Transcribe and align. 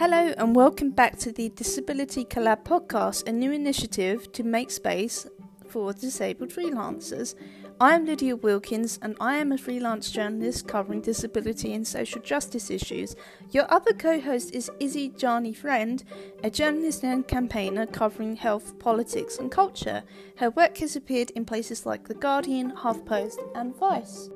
Hello, 0.00 0.32
and 0.38 0.56
welcome 0.56 0.92
back 0.92 1.18
to 1.18 1.30
the 1.30 1.50
Disability 1.50 2.24
Collab 2.24 2.64
podcast, 2.64 3.28
a 3.28 3.32
new 3.32 3.52
initiative 3.52 4.32
to 4.32 4.42
make 4.42 4.70
space 4.70 5.26
for 5.68 5.92
disabled 5.92 6.48
freelancers. 6.48 7.34
I 7.78 7.96
am 7.96 8.06
Lydia 8.06 8.34
Wilkins, 8.34 8.98
and 9.02 9.14
I 9.20 9.36
am 9.36 9.52
a 9.52 9.58
freelance 9.58 10.10
journalist 10.10 10.66
covering 10.66 11.02
disability 11.02 11.74
and 11.74 11.86
social 11.86 12.22
justice 12.22 12.70
issues. 12.70 13.14
Your 13.50 13.70
other 13.70 13.92
co 13.92 14.18
host 14.18 14.54
is 14.54 14.70
Izzy 14.80 15.12
Jani 15.18 15.52
Friend, 15.52 16.02
a 16.42 16.48
journalist 16.48 17.04
and 17.04 17.28
campaigner 17.28 17.84
covering 17.84 18.36
health, 18.36 18.78
politics, 18.78 19.36
and 19.36 19.50
culture. 19.50 20.02
Her 20.36 20.48
work 20.48 20.78
has 20.78 20.96
appeared 20.96 21.28
in 21.32 21.44
places 21.44 21.84
like 21.84 22.08
The 22.08 22.14
Guardian, 22.14 22.72
HuffPost, 22.72 23.36
and 23.54 23.76
Vice. 23.76 24.30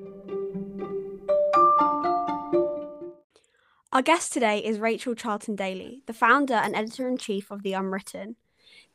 Our 3.95 4.03
guest 4.03 4.33
today 4.33 4.59
is 4.59 4.81
Rachel 4.81 5.15
Charlton 5.15 5.57
Dailey, 5.57 6.05
the 6.07 6.13
founder 6.13 6.55
and 6.55 6.75
editor 6.75 7.07
in 7.07 7.17
chief 7.17 7.49
of 7.53 7.63
The 7.63 7.75
Unwritten. 7.75 8.35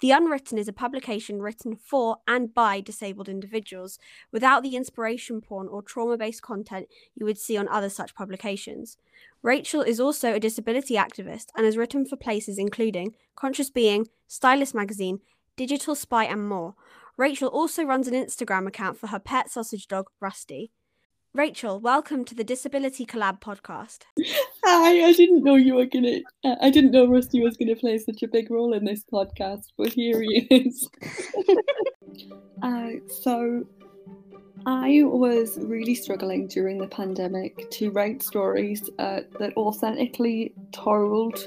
The 0.01 0.11
Unwritten 0.11 0.57
is 0.57 0.67
a 0.67 0.73
publication 0.73 1.41
written 1.41 1.77
for 1.77 2.17
and 2.27 2.53
by 2.53 2.81
disabled 2.81 3.29
individuals 3.29 3.97
without 4.33 4.61
the 4.61 4.75
inspiration 4.75 5.39
porn 5.39 5.69
or 5.69 5.81
trauma 5.81 6.17
based 6.17 6.41
content 6.41 6.89
you 7.15 7.25
would 7.25 7.37
see 7.37 7.55
on 7.55 7.69
other 7.69 7.87
such 7.87 8.13
publications. 8.13 8.97
Rachel 9.41 9.81
is 9.81 10.01
also 10.01 10.33
a 10.33 10.39
disability 10.39 10.95
activist 10.95 11.45
and 11.55 11.65
has 11.65 11.77
written 11.77 12.05
for 12.05 12.17
places 12.17 12.57
including 12.57 13.15
Conscious 13.37 13.69
Being, 13.69 14.09
Stylist 14.27 14.75
Magazine, 14.75 15.21
Digital 15.55 15.95
Spy, 15.95 16.25
and 16.25 16.45
more. 16.49 16.75
Rachel 17.15 17.47
also 17.47 17.85
runs 17.85 18.09
an 18.09 18.15
Instagram 18.15 18.67
account 18.67 18.97
for 18.97 19.07
her 19.07 19.19
pet 19.19 19.49
sausage 19.49 19.87
dog, 19.87 20.09
Rusty. 20.19 20.71
Rachel, 21.39 21.79
welcome 21.79 22.25
to 22.25 22.35
the 22.35 22.43
Disability 22.43 23.05
Collab 23.05 23.39
podcast. 23.39 23.99
Hi, 24.65 25.05
I 25.07 25.13
didn't 25.13 25.41
know 25.41 25.55
you 25.55 25.75
were 25.75 25.85
gonna. 25.85 26.17
Uh, 26.43 26.57
I 26.59 26.69
didn't 26.69 26.91
know 26.91 27.07
Rusty 27.07 27.41
was 27.41 27.55
gonna 27.55 27.77
play 27.77 27.97
such 27.97 28.21
a 28.23 28.27
big 28.27 28.51
role 28.51 28.73
in 28.73 28.83
this 28.83 29.05
podcast, 29.05 29.67
but 29.77 29.93
here 29.93 30.21
he 30.21 30.39
is. 30.51 30.89
uh, 32.61 32.89
so, 33.21 33.65
I 34.65 35.03
was 35.05 35.57
really 35.61 35.95
struggling 35.95 36.47
during 36.47 36.77
the 36.77 36.87
pandemic 36.87 37.71
to 37.71 37.89
write 37.91 38.21
stories 38.21 38.89
uh, 38.99 39.21
that 39.39 39.55
authentically 39.55 40.53
told 40.73 41.39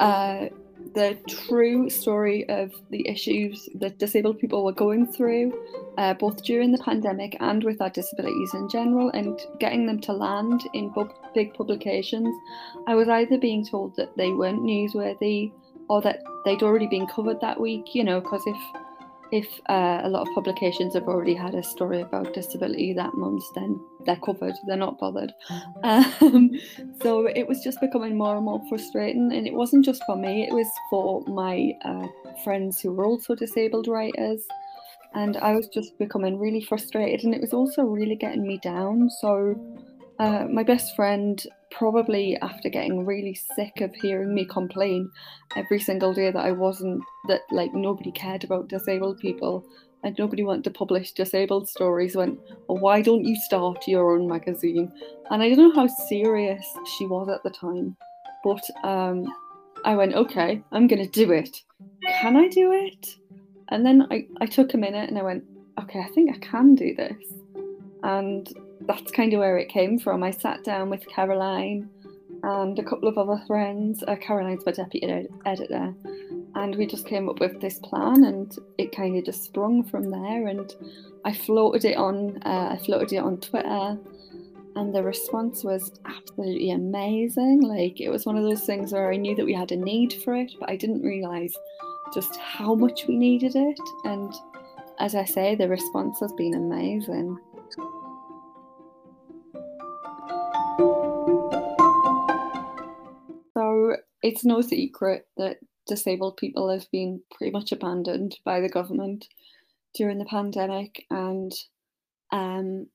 uh, 0.00 0.48
the 0.94 1.18
true 1.28 1.90
story 1.90 2.48
of 2.48 2.72
the 2.90 3.06
issues 3.08 3.68
that 3.74 3.98
disabled 3.98 4.38
people 4.38 4.64
were 4.64 4.72
going 4.72 5.06
through, 5.06 5.52
uh, 5.98 6.14
both 6.14 6.42
during 6.44 6.72
the 6.72 6.78
pandemic 6.78 7.36
and 7.40 7.62
with 7.64 7.80
our 7.80 7.90
disabilities 7.90 8.54
in 8.54 8.68
general, 8.68 9.10
and 9.10 9.40
getting 9.60 9.86
them 9.86 10.00
to 10.00 10.12
land 10.12 10.62
in 10.74 10.90
pub- 10.90 11.12
big 11.34 11.54
publications. 11.54 12.34
I 12.86 12.94
was 12.94 13.08
either 13.08 13.38
being 13.38 13.66
told 13.66 13.96
that 13.96 14.16
they 14.16 14.30
weren't 14.30 14.62
newsworthy 14.62 15.52
or 15.88 16.02
that 16.02 16.22
they'd 16.44 16.62
already 16.62 16.86
been 16.86 17.06
covered 17.06 17.40
that 17.40 17.60
week, 17.60 17.94
you 17.94 18.04
know, 18.04 18.20
because 18.20 18.42
if 18.46 18.56
if 19.30 19.46
uh, 19.68 20.00
a 20.02 20.08
lot 20.08 20.26
of 20.26 20.34
publications 20.34 20.94
have 20.94 21.04
already 21.04 21.34
had 21.34 21.54
a 21.54 21.62
story 21.62 22.00
about 22.00 22.32
disability 22.34 22.92
that 22.94 23.14
month, 23.14 23.42
then 23.54 23.80
they're 24.06 24.16
covered, 24.16 24.54
they're 24.66 24.76
not 24.76 24.98
bothered. 24.98 25.32
Um, 25.82 26.50
so 27.02 27.26
it 27.26 27.46
was 27.46 27.62
just 27.62 27.80
becoming 27.80 28.16
more 28.16 28.36
and 28.36 28.44
more 28.44 28.62
frustrating. 28.68 29.32
And 29.32 29.46
it 29.46 29.52
wasn't 29.52 29.84
just 29.84 30.02
for 30.04 30.16
me, 30.16 30.46
it 30.48 30.52
was 30.52 30.66
for 30.90 31.22
my 31.26 31.72
uh, 31.84 32.06
friends 32.44 32.80
who 32.80 32.92
were 32.92 33.06
also 33.06 33.34
disabled 33.34 33.88
writers. 33.88 34.42
And 35.14 35.36
I 35.38 35.54
was 35.54 35.68
just 35.68 35.98
becoming 35.98 36.38
really 36.38 36.60
frustrated, 36.60 37.24
and 37.24 37.34
it 37.34 37.40
was 37.40 37.54
also 37.54 37.82
really 37.82 38.14
getting 38.14 38.46
me 38.46 38.58
down. 38.58 39.08
So 39.08 39.56
uh, 40.18 40.46
my 40.50 40.62
best 40.62 40.96
friend, 40.96 41.44
probably 41.70 42.36
after 42.42 42.68
getting 42.68 43.06
really 43.06 43.34
sick 43.34 43.80
of 43.80 43.94
hearing 43.94 44.34
me 44.34 44.44
complain 44.44 45.10
every 45.56 45.78
single 45.78 46.12
day 46.12 46.30
that 46.30 46.44
I 46.44 46.52
wasn't, 46.52 47.02
that 47.28 47.42
like 47.50 47.72
nobody 47.72 48.10
cared 48.10 48.42
about 48.42 48.68
disabled 48.68 49.18
people 49.18 49.64
and 50.02 50.16
nobody 50.18 50.42
wanted 50.42 50.64
to 50.64 50.70
publish 50.70 51.12
disabled 51.12 51.68
stories, 51.68 52.16
went, 52.16 52.40
Well, 52.68 52.78
why 52.78 53.02
don't 53.02 53.24
you 53.24 53.36
start 53.36 53.86
your 53.86 54.12
own 54.12 54.28
magazine? 54.28 54.92
And 55.30 55.42
I 55.42 55.48
don't 55.50 55.74
know 55.74 55.74
how 55.74 55.86
serious 56.08 56.64
she 56.96 57.06
was 57.06 57.28
at 57.28 57.42
the 57.42 57.50
time, 57.50 57.96
but 58.42 58.62
um, 58.84 59.26
I 59.84 59.94
went, 59.94 60.14
Okay, 60.14 60.62
I'm 60.72 60.86
going 60.86 61.04
to 61.04 61.10
do 61.10 61.32
it. 61.32 61.62
Can 62.20 62.36
I 62.36 62.48
do 62.48 62.72
it? 62.72 63.16
And 63.68 63.84
then 63.84 64.06
I, 64.10 64.26
I 64.40 64.46
took 64.46 64.74
a 64.74 64.78
minute 64.78 65.08
and 65.08 65.18
I 65.18 65.22
went, 65.22 65.44
Okay, 65.80 66.00
I 66.00 66.08
think 66.08 66.34
I 66.34 66.38
can 66.38 66.74
do 66.74 66.94
this. 66.94 67.16
And 68.02 68.48
that's 68.82 69.10
kind 69.10 69.32
of 69.32 69.40
where 69.40 69.58
it 69.58 69.68
came 69.68 69.98
from. 69.98 70.22
I 70.22 70.30
sat 70.30 70.64
down 70.64 70.90
with 70.90 71.06
Caroline 71.08 71.88
and 72.42 72.78
a 72.78 72.84
couple 72.84 73.08
of 73.08 73.18
other 73.18 73.42
friends. 73.46 74.02
Uh, 74.06 74.16
Caroline's 74.16 74.64
my 74.64 74.72
deputy 74.72 75.06
ed- 75.06 75.28
editor, 75.44 75.94
and 76.54 76.76
we 76.76 76.86
just 76.86 77.06
came 77.06 77.28
up 77.28 77.40
with 77.40 77.60
this 77.60 77.78
plan, 77.80 78.24
and 78.24 78.56
it 78.78 78.94
kind 78.94 79.16
of 79.16 79.24
just 79.24 79.44
sprung 79.44 79.82
from 79.82 80.10
there. 80.10 80.46
And 80.48 80.72
I 81.24 81.32
floated 81.32 81.84
it 81.84 81.96
on, 81.96 82.40
uh, 82.44 82.70
I 82.72 82.78
floated 82.84 83.12
it 83.12 83.18
on 83.18 83.38
Twitter, 83.38 83.98
and 84.76 84.94
the 84.94 85.02
response 85.02 85.64
was 85.64 85.90
absolutely 86.04 86.70
amazing. 86.70 87.62
Like 87.62 88.00
it 88.00 88.10
was 88.10 88.26
one 88.26 88.36
of 88.36 88.44
those 88.44 88.64
things 88.64 88.92
where 88.92 89.12
I 89.12 89.16
knew 89.16 89.34
that 89.34 89.44
we 89.44 89.54
had 89.54 89.72
a 89.72 89.76
need 89.76 90.12
for 90.24 90.34
it, 90.34 90.52
but 90.60 90.70
I 90.70 90.76
didn't 90.76 91.02
realize 91.02 91.52
just 92.14 92.36
how 92.36 92.74
much 92.74 93.06
we 93.06 93.16
needed 93.16 93.56
it. 93.56 93.80
And 94.04 94.32
as 95.00 95.14
I 95.14 95.24
say, 95.24 95.54
the 95.54 95.68
response 95.68 96.20
has 96.20 96.32
been 96.32 96.54
amazing. 96.54 97.38
It's 104.22 104.44
no 104.44 104.60
secret 104.60 105.26
that 105.36 105.58
disabled 105.86 106.36
people 106.36 106.70
have 106.70 106.90
been 106.90 107.20
pretty 107.34 107.50
much 107.50 107.72
abandoned 107.72 108.36
by 108.44 108.60
the 108.60 108.68
government 108.68 109.26
during 109.94 110.18
the 110.18 110.24
pandemic 110.24 111.06
and 111.10 111.52
um 112.30 112.86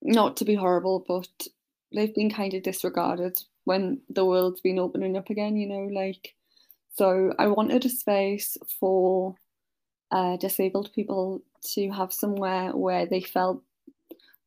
not 0.00 0.36
to 0.36 0.44
be 0.44 0.54
horrible 0.54 1.04
but 1.06 1.46
they've 1.94 2.14
been 2.14 2.30
kind 2.30 2.54
of 2.54 2.62
disregarded 2.62 3.36
when 3.64 4.00
the 4.08 4.24
world's 4.24 4.60
been 4.60 4.78
opening 4.78 5.16
up 5.16 5.30
again 5.30 5.56
you 5.56 5.68
know 5.68 5.88
like 5.92 6.34
so 6.94 7.32
i 7.38 7.46
wanted 7.46 7.84
a 7.84 7.88
space 7.88 8.56
for 8.80 9.34
uh, 10.10 10.36
disabled 10.36 10.92
people 10.94 11.40
to 11.62 11.90
have 11.90 12.12
somewhere 12.12 12.76
where 12.76 13.06
they 13.06 13.22
felt 13.22 13.62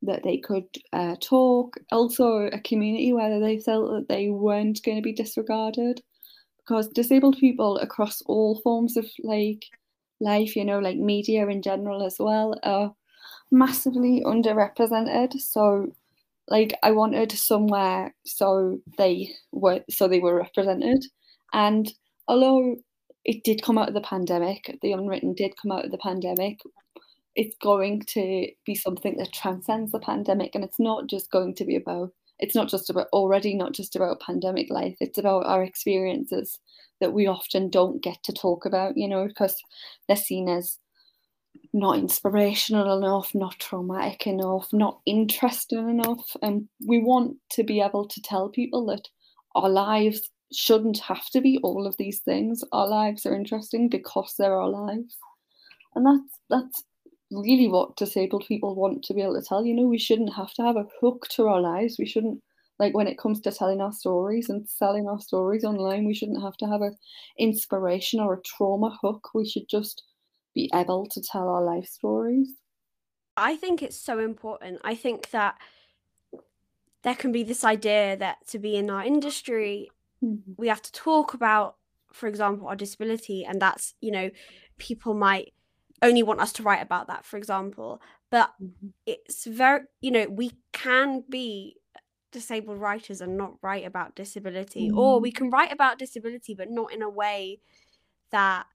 that 0.02 0.24
they 0.24 0.38
could 0.38 0.68
uh, 0.94 1.16
talk, 1.22 1.76
also 1.92 2.50
a 2.52 2.60
community 2.62 3.14
where 3.14 3.40
they 3.40 3.60
felt 3.60 3.92
that 3.92 4.08
they 4.08 4.30
weren't 4.30 4.84
going 4.84 4.98
to 4.98 5.04
be 5.04 5.14
disregarded. 5.14 6.02
Because 6.58 6.88
disabled 6.88 7.38
people 7.38 7.78
across 7.78 8.24
all 8.24 8.60
forms 8.62 8.98
of 8.98 9.06
like 9.24 9.66
life, 10.20 10.56
you 10.56 10.66
know, 10.66 10.80
like 10.80 10.98
media 10.98 11.48
in 11.48 11.62
general 11.62 12.04
as 12.04 12.16
well, 12.20 12.60
are 12.64 12.94
massively 13.52 14.24
underrepresented. 14.26 15.34
So 15.34 15.92
like 16.48 16.78
I 16.84 16.92
wanted 16.92 17.32
somewhere 17.32 18.14
so 18.26 18.80
they 18.98 19.32
were 19.52 19.82
so 19.90 20.08
they 20.08 20.20
were 20.20 20.36
represented. 20.36 21.04
And 21.54 21.92
although 22.28 22.78
it 23.24 23.44
did 23.44 23.64
come 23.64 23.78
out 23.78 23.88
of 23.88 23.94
the 23.94 24.02
pandemic, 24.02 24.78
the 24.82 24.92
unwritten 24.92 25.34
did 25.34 25.54
come 25.62 25.72
out 25.72 25.86
of 25.86 25.92
the 25.92 25.98
pandemic, 25.98 26.60
it's 27.36 27.56
going 27.62 28.02
to 28.02 28.48
be 28.66 28.76
something 28.76 29.18
that 29.18 29.34
transcends 29.34 29.92
the 29.92 30.00
pandemic 30.00 30.56
and 30.56 30.64
it's 30.64 30.80
not 30.80 31.08
just 31.08 31.32
going 31.32 31.54
to 31.54 31.66
be 31.66 31.76
about 31.76 32.12
it's 32.40 32.56
not 32.56 32.68
just 32.68 32.90
about 32.90 33.08
already 33.14 33.54
not 33.54 33.74
just 33.74 33.96
about 33.96 34.22
pandemic 34.22 34.70
life 34.70 34.96
it's 35.00 35.18
about 35.18 35.46
our 35.46 35.64
experiences 35.64 36.60
that 37.02 37.14
we 37.14 37.28
often 37.28 37.70
don't 37.70 38.02
get 38.02 38.22
to 38.24 38.34
talk 38.34 38.66
about 38.66 38.98
you 38.98 39.08
know 39.08 39.28
because 39.28 39.56
they're 40.08 40.18
seen 40.18 40.50
as 40.50 40.78
not 41.74 41.98
inspirational 41.98 42.98
enough 42.98 43.34
not 43.34 43.58
traumatic 43.60 44.28
enough 44.28 44.68
not 44.74 45.00
interesting 45.06 45.90
enough 45.90 46.36
and 46.42 46.68
we 46.86 47.00
want 47.00 47.36
to 47.50 47.64
be 47.64 47.82
able 47.82 48.08
to 48.08 48.22
tell 48.22 48.50
people 48.50 48.86
that 48.86 49.08
our 49.56 49.70
lives 49.70 50.30
shouldn't 50.54 51.00
have 51.00 51.26
to 51.30 51.42
be 51.42 51.60
all 51.64 51.88
of 51.88 51.98
these 51.98 52.20
things. 52.20 52.64
Our 52.72 52.88
lives 52.88 53.26
are 53.26 53.36
interesting 53.36 53.90
because 53.90 54.36
they're 54.38 54.60
our 54.60 54.70
lives. 54.70 55.18
And 55.96 56.06
that's 56.06 56.40
that's 56.50 56.84
really 57.36 57.68
what 57.68 57.96
disabled 57.96 58.46
people 58.48 58.76
want 58.76 59.04
to 59.04 59.14
be 59.14 59.22
able 59.22 59.40
to 59.40 59.48
tell. 59.48 59.66
You 59.66 59.76
know, 59.76 59.88
we 59.88 59.98
shouldn't 59.98 60.34
have 60.36 60.54
to 60.54 60.64
have 60.64 60.76
a 60.76 60.88
hook 61.02 61.28
to 61.32 61.48
our 61.48 61.62
lives. 61.62 61.98
We 62.00 62.06
shouldn't 62.06 62.42
like 62.78 62.94
when 62.94 63.08
it 63.08 63.18
comes 63.18 63.40
to 63.42 63.52
telling 63.52 63.82
our 63.82 63.94
stories 63.94 64.50
and 64.50 64.68
selling 64.68 65.08
our 65.08 65.20
stories 65.20 65.64
online, 65.64 66.06
we 66.06 66.14
shouldn't 66.14 66.42
have 66.42 66.58
to 66.58 66.66
have 66.66 66.82
a 66.82 66.92
inspiration 67.40 68.20
or 68.20 68.34
a 68.34 68.42
trauma 68.42 68.98
hook. 69.02 69.30
We 69.34 69.48
should 69.48 69.70
just 69.70 70.04
be 70.54 70.70
able 70.74 71.08
to 71.08 71.22
tell 71.22 71.48
our 71.48 71.64
life 71.64 71.86
stories. 71.86 72.50
I 73.38 73.56
think 73.56 73.82
it's 73.82 74.00
so 74.00 74.20
important. 74.20 74.80
I 74.84 74.96
think 74.96 75.32
that 75.32 75.56
there 77.04 77.16
can 77.16 77.32
be 77.32 77.44
this 77.44 77.64
idea 77.64 78.18
that 78.18 78.48
to 78.48 78.60
be 78.60 78.76
in 78.76 78.90
our 78.90 79.04
industry, 79.04 79.90
mm-hmm. 80.24 80.54
we 80.58 80.68
have 80.68 80.82
to 80.82 80.92
talk 80.92 81.34
about, 81.34 81.76
for 82.12 82.28
example, 82.28 82.68
our 82.68 82.76
disability, 82.76 83.46
and 83.46 83.62
that's, 83.62 83.94
you 84.02 84.12
know, 84.12 84.30
people 84.78 85.14
might 85.14 85.54
only 86.06 86.24
want 86.24 86.40
us 86.40 86.54
to 86.54 86.64
write 86.64 86.82
about 86.82 87.08
that, 87.08 87.26
for 87.26 87.38
example. 87.38 88.02
But 88.32 88.52
mm-hmm. 88.62 88.88
it's 89.06 89.46
very, 89.46 89.82
you 90.02 90.12
know, 90.12 90.28
we 90.30 90.52
can 90.72 91.24
be 91.30 91.78
disabled 92.36 92.80
writers 92.80 93.22
and 93.22 93.38
not 93.38 93.54
write 93.62 93.86
about 93.86 94.14
disability 94.14 94.90
mm. 94.90 94.98
or 94.98 95.22
we 95.22 95.32
can 95.32 95.50
write 95.50 95.72
about 95.72 95.98
disability 95.98 96.54
but 96.54 96.70
not 96.70 96.92
in 96.92 97.02
a 97.02 97.10
way 97.10 97.62
that 98.32 98.66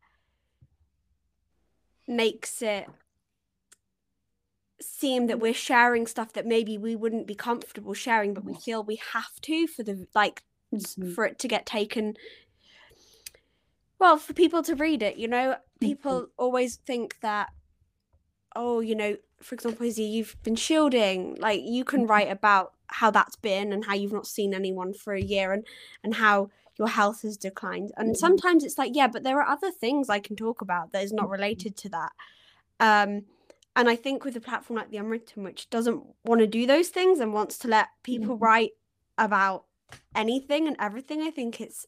makes 2.08 2.62
it 2.62 2.88
seem 4.80 5.26
that 5.26 5.38
we're 5.38 5.52
sharing 5.52 6.06
stuff 6.06 6.32
that 6.32 6.46
maybe 6.46 6.78
we 6.78 6.96
wouldn't 6.96 7.26
be 7.26 7.34
comfortable 7.34 7.92
sharing 7.92 8.32
but 8.32 8.46
we 8.46 8.54
feel 8.54 8.82
we 8.82 8.98
have 9.12 9.38
to 9.42 9.66
for 9.66 9.82
the 9.82 10.06
like 10.14 10.42
mm-hmm. 10.74 11.12
for 11.12 11.26
it 11.26 11.38
to 11.38 11.46
get 11.46 11.66
taken 11.66 12.14
well 14.00 14.16
for 14.16 14.32
people 14.32 14.62
to 14.62 14.74
read 14.74 15.02
it 15.02 15.16
you 15.16 15.28
know 15.28 15.56
people 15.80 16.22
mm-hmm. 16.22 16.30
always 16.36 16.76
think 16.76 17.16
that 17.20 17.50
oh 18.56 18.80
you 18.80 18.94
know 18.94 19.16
for 19.40 19.54
example 19.54 19.86
Izzy, 19.86 20.02
you've 20.02 20.36
been 20.42 20.56
shielding 20.56 21.36
like 21.36 21.60
you 21.64 21.84
can 21.84 22.00
mm-hmm. 22.00 22.10
write 22.10 22.30
about 22.30 22.72
how 22.88 23.10
that's 23.10 23.36
been 23.36 23.72
and 23.72 23.84
how 23.84 23.94
you've 23.94 24.12
not 24.12 24.26
seen 24.26 24.52
anyone 24.52 24.92
for 24.92 25.14
a 25.14 25.22
year 25.22 25.52
and 25.52 25.64
and 26.02 26.16
how 26.16 26.50
your 26.78 26.88
health 26.88 27.22
has 27.22 27.36
declined 27.36 27.92
and 27.96 28.10
mm-hmm. 28.10 28.18
sometimes 28.18 28.64
it's 28.64 28.78
like 28.78 28.92
yeah 28.94 29.06
but 29.06 29.22
there 29.22 29.40
are 29.40 29.48
other 29.48 29.70
things 29.70 30.08
i 30.08 30.18
can 30.18 30.34
talk 30.34 30.60
about 30.60 30.92
that 30.92 31.04
is 31.04 31.12
not 31.12 31.30
related 31.30 31.76
to 31.76 31.88
that 31.88 32.12
um 32.80 33.22
and 33.76 33.88
I 33.88 33.96
think 33.96 34.24
with 34.24 34.36
a 34.36 34.40
platform 34.40 34.78
like 34.78 34.90
the 34.90 34.96
Unwritten, 34.96 35.44
which 35.44 35.70
doesn't 35.70 36.02
want 36.24 36.40
to 36.40 36.46
do 36.46 36.66
those 36.66 36.88
things 36.88 37.20
and 37.20 37.32
wants 37.32 37.56
to 37.58 37.68
let 37.68 37.88
people 38.02 38.36
write 38.36 38.72
about 39.16 39.64
anything 40.14 40.66
and 40.66 40.76
everything, 40.78 41.22
I 41.22 41.30
think 41.30 41.60
it's. 41.60 41.86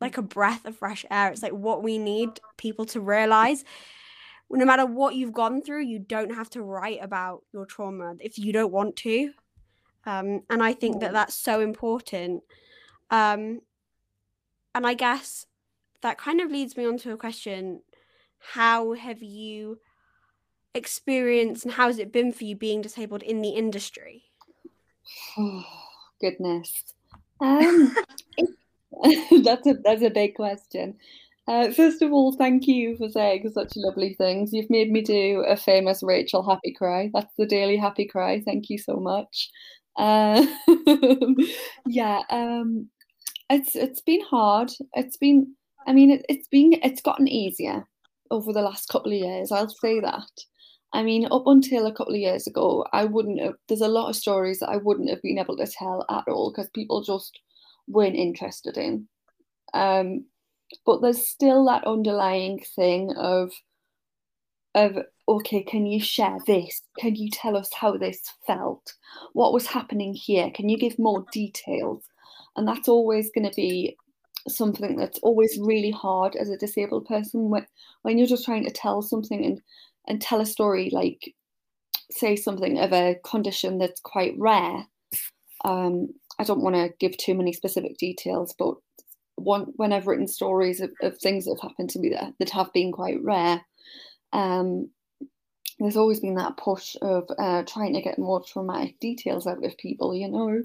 Like 0.00 0.18
a 0.18 0.22
breath 0.22 0.64
of 0.64 0.76
fresh 0.76 1.04
air. 1.10 1.30
It's 1.30 1.42
like 1.42 1.52
what 1.52 1.82
we 1.82 1.98
need 1.98 2.40
people 2.56 2.84
to 2.86 3.00
realize. 3.00 3.64
No 4.50 4.64
matter 4.64 4.86
what 4.86 5.14
you've 5.16 5.32
gone 5.32 5.62
through, 5.62 5.82
you 5.82 5.98
don't 5.98 6.34
have 6.34 6.50
to 6.50 6.62
write 6.62 6.98
about 7.02 7.42
your 7.52 7.66
trauma 7.66 8.14
if 8.20 8.38
you 8.38 8.52
don't 8.52 8.72
want 8.72 8.96
to. 8.96 9.32
Um, 10.04 10.42
and 10.48 10.62
I 10.62 10.72
think 10.72 11.00
that 11.00 11.12
that's 11.12 11.34
so 11.34 11.60
important. 11.60 12.42
Um, 13.10 13.60
and 14.74 14.86
I 14.86 14.94
guess 14.94 15.46
that 16.02 16.18
kind 16.18 16.40
of 16.40 16.50
leads 16.50 16.76
me 16.76 16.86
on 16.86 16.98
to 16.98 17.12
a 17.12 17.16
question 17.16 17.82
How 18.38 18.92
have 18.92 19.22
you 19.22 19.80
experienced 20.74 21.64
and 21.64 21.74
how 21.74 21.86
has 21.86 21.98
it 21.98 22.12
been 22.12 22.32
for 22.32 22.44
you 22.44 22.54
being 22.54 22.82
disabled 22.82 23.22
in 23.22 23.40
the 23.40 23.50
industry? 23.50 24.24
Oh, 25.36 25.64
goodness. 26.20 26.84
Um, 27.38 27.94
that's 29.44 29.66
a 29.66 29.74
that's 29.84 30.02
a 30.02 30.10
big 30.10 30.34
question. 30.34 30.96
Uh, 31.48 31.70
first 31.70 32.02
of 32.02 32.12
all, 32.12 32.32
thank 32.32 32.66
you 32.66 32.96
for 32.96 33.08
saying 33.08 33.48
such 33.52 33.72
lovely 33.76 34.14
things. 34.14 34.52
You've 34.52 34.70
made 34.70 34.90
me 34.90 35.00
do 35.00 35.44
a 35.46 35.56
famous 35.56 36.02
Rachel 36.02 36.42
happy 36.42 36.72
cry. 36.72 37.10
That's 37.14 37.32
the 37.38 37.46
daily 37.46 37.76
happy 37.76 38.06
cry. 38.06 38.42
Thank 38.44 38.68
you 38.68 38.78
so 38.78 38.96
much. 38.96 39.48
Uh, 39.96 40.44
yeah, 41.86 42.22
um, 42.30 42.88
it's 43.48 43.76
it's 43.76 44.00
been 44.00 44.22
hard. 44.22 44.72
It's 44.94 45.16
been, 45.16 45.54
I 45.86 45.92
mean, 45.92 46.10
it, 46.10 46.26
it's 46.28 46.48
been 46.48 46.72
it's 46.82 47.00
gotten 47.00 47.28
easier 47.28 47.86
over 48.30 48.52
the 48.52 48.62
last 48.62 48.88
couple 48.88 49.12
of 49.12 49.18
years. 49.18 49.52
I'll 49.52 49.68
say 49.68 50.00
that. 50.00 50.28
I 50.92 51.02
mean, 51.02 51.28
up 51.30 51.46
until 51.46 51.86
a 51.86 51.92
couple 51.92 52.14
of 52.14 52.20
years 52.20 52.46
ago, 52.46 52.86
I 52.92 53.04
wouldn't 53.04 53.40
have, 53.40 53.54
there's 53.68 53.80
a 53.80 53.88
lot 53.88 54.08
of 54.08 54.16
stories 54.16 54.60
that 54.60 54.70
I 54.70 54.78
wouldn't 54.78 55.10
have 55.10 55.20
been 55.22 55.38
able 55.38 55.56
to 55.58 55.66
tell 55.66 56.04
at 56.10 56.24
all 56.28 56.50
because 56.50 56.70
people 56.70 57.02
just 57.02 57.38
weren't 57.88 58.16
interested 58.16 58.76
in. 58.76 59.08
Um, 59.74 60.26
but 60.84 61.00
there's 61.00 61.26
still 61.26 61.64
that 61.66 61.86
underlying 61.86 62.64
thing 62.74 63.12
of, 63.16 63.52
of, 64.74 64.98
okay, 65.28 65.62
can 65.62 65.86
you 65.86 66.00
share 66.00 66.38
this? 66.46 66.82
Can 66.98 67.14
you 67.14 67.30
tell 67.30 67.56
us 67.56 67.70
how 67.72 67.96
this 67.96 68.20
felt? 68.46 68.94
What 69.32 69.52
was 69.52 69.66
happening 69.66 70.12
here? 70.12 70.50
Can 70.50 70.68
you 70.68 70.78
give 70.78 70.98
more 70.98 71.24
details? 71.32 72.04
And 72.56 72.66
that's 72.66 72.88
always 72.88 73.30
going 73.30 73.48
to 73.48 73.54
be 73.54 73.96
something 74.48 74.96
that's 74.96 75.18
always 75.20 75.58
really 75.60 75.90
hard 75.90 76.36
as 76.36 76.48
a 76.48 76.56
disabled 76.56 77.06
person 77.06 77.50
when, 77.50 77.66
when 78.02 78.18
you're 78.18 78.26
just 78.26 78.44
trying 78.44 78.64
to 78.64 78.70
tell 78.70 79.02
something 79.02 79.44
and 79.44 79.60
and 80.06 80.20
tell 80.20 80.40
a 80.40 80.46
story 80.46 80.90
like 80.92 81.34
say 82.10 82.36
something 82.36 82.78
of 82.78 82.92
a 82.92 83.16
condition 83.24 83.78
that's 83.78 84.00
quite 84.00 84.34
rare 84.38 84.86
um, 85.66 86.08
i 86.38 86.44
don't 86.44 86.62
want 86.62 86.74
to 86.76 86.92
give 86.98 87.16
too 87.16 87.34
many 87.34 87.52
specific 87.52 87.98
details 87.98 88.54
but 88.58 88.74
one, 89.36 89.66
when 89.76 89.92
i've 89.92 90.06
written 90.06 90.28
stories 90.28 90.80
of, 90.80 90.90
of 91.02 91.18
things 91.18 91.44
that 91.44 91.58
have 91.60 91.70
happened 91.70 91.90
to 91.90 91.98
me 91.98 92.10
that, 92.10 92.32
that 92.38 92.50
have 92.50 92.72
been 92.72 92.92
quite 92.92 93.22
rare 93.22 93.60
um, 94.32 94.90
there's 95.78 95.96
always 95.96 96.20
been 96.20 96.36
that 96.36 96.56
push 96.56 96.96
of 97.02 97.28
uh, 97.38 97.62
trying 97.64 97.92
to 97.94 98.00
get 98.00 98.18
more 98.18 98.42
traumatic 98.42 98.98
details 98.98 99.46
out 99.46 99.64
of 99.64 99.76
people 99.76 100.14
you 100.14 100.28
know? 100.28 100.62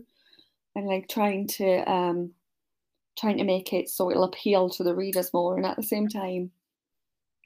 And 0.73 0.87
like 0.87 1.09
trying 1.09 1.47
to 1.57 1.91
um, 1.91 2.31
trying 3.17 3.37
to 3.37 3.43
make 3.43 3.73
it 3.73 3.89
so 3.89 4.09
it'll 4.09 4.23
appeal 4.23 4.69
to 4.69 4.83
the 4.83 4.95
readers 4.95 5.33
more 5.33 5.57
and 5.57 5.65
at 5.65 5.75
the 5.75 5.83
same 5.83 6.07
time 6.07 6.51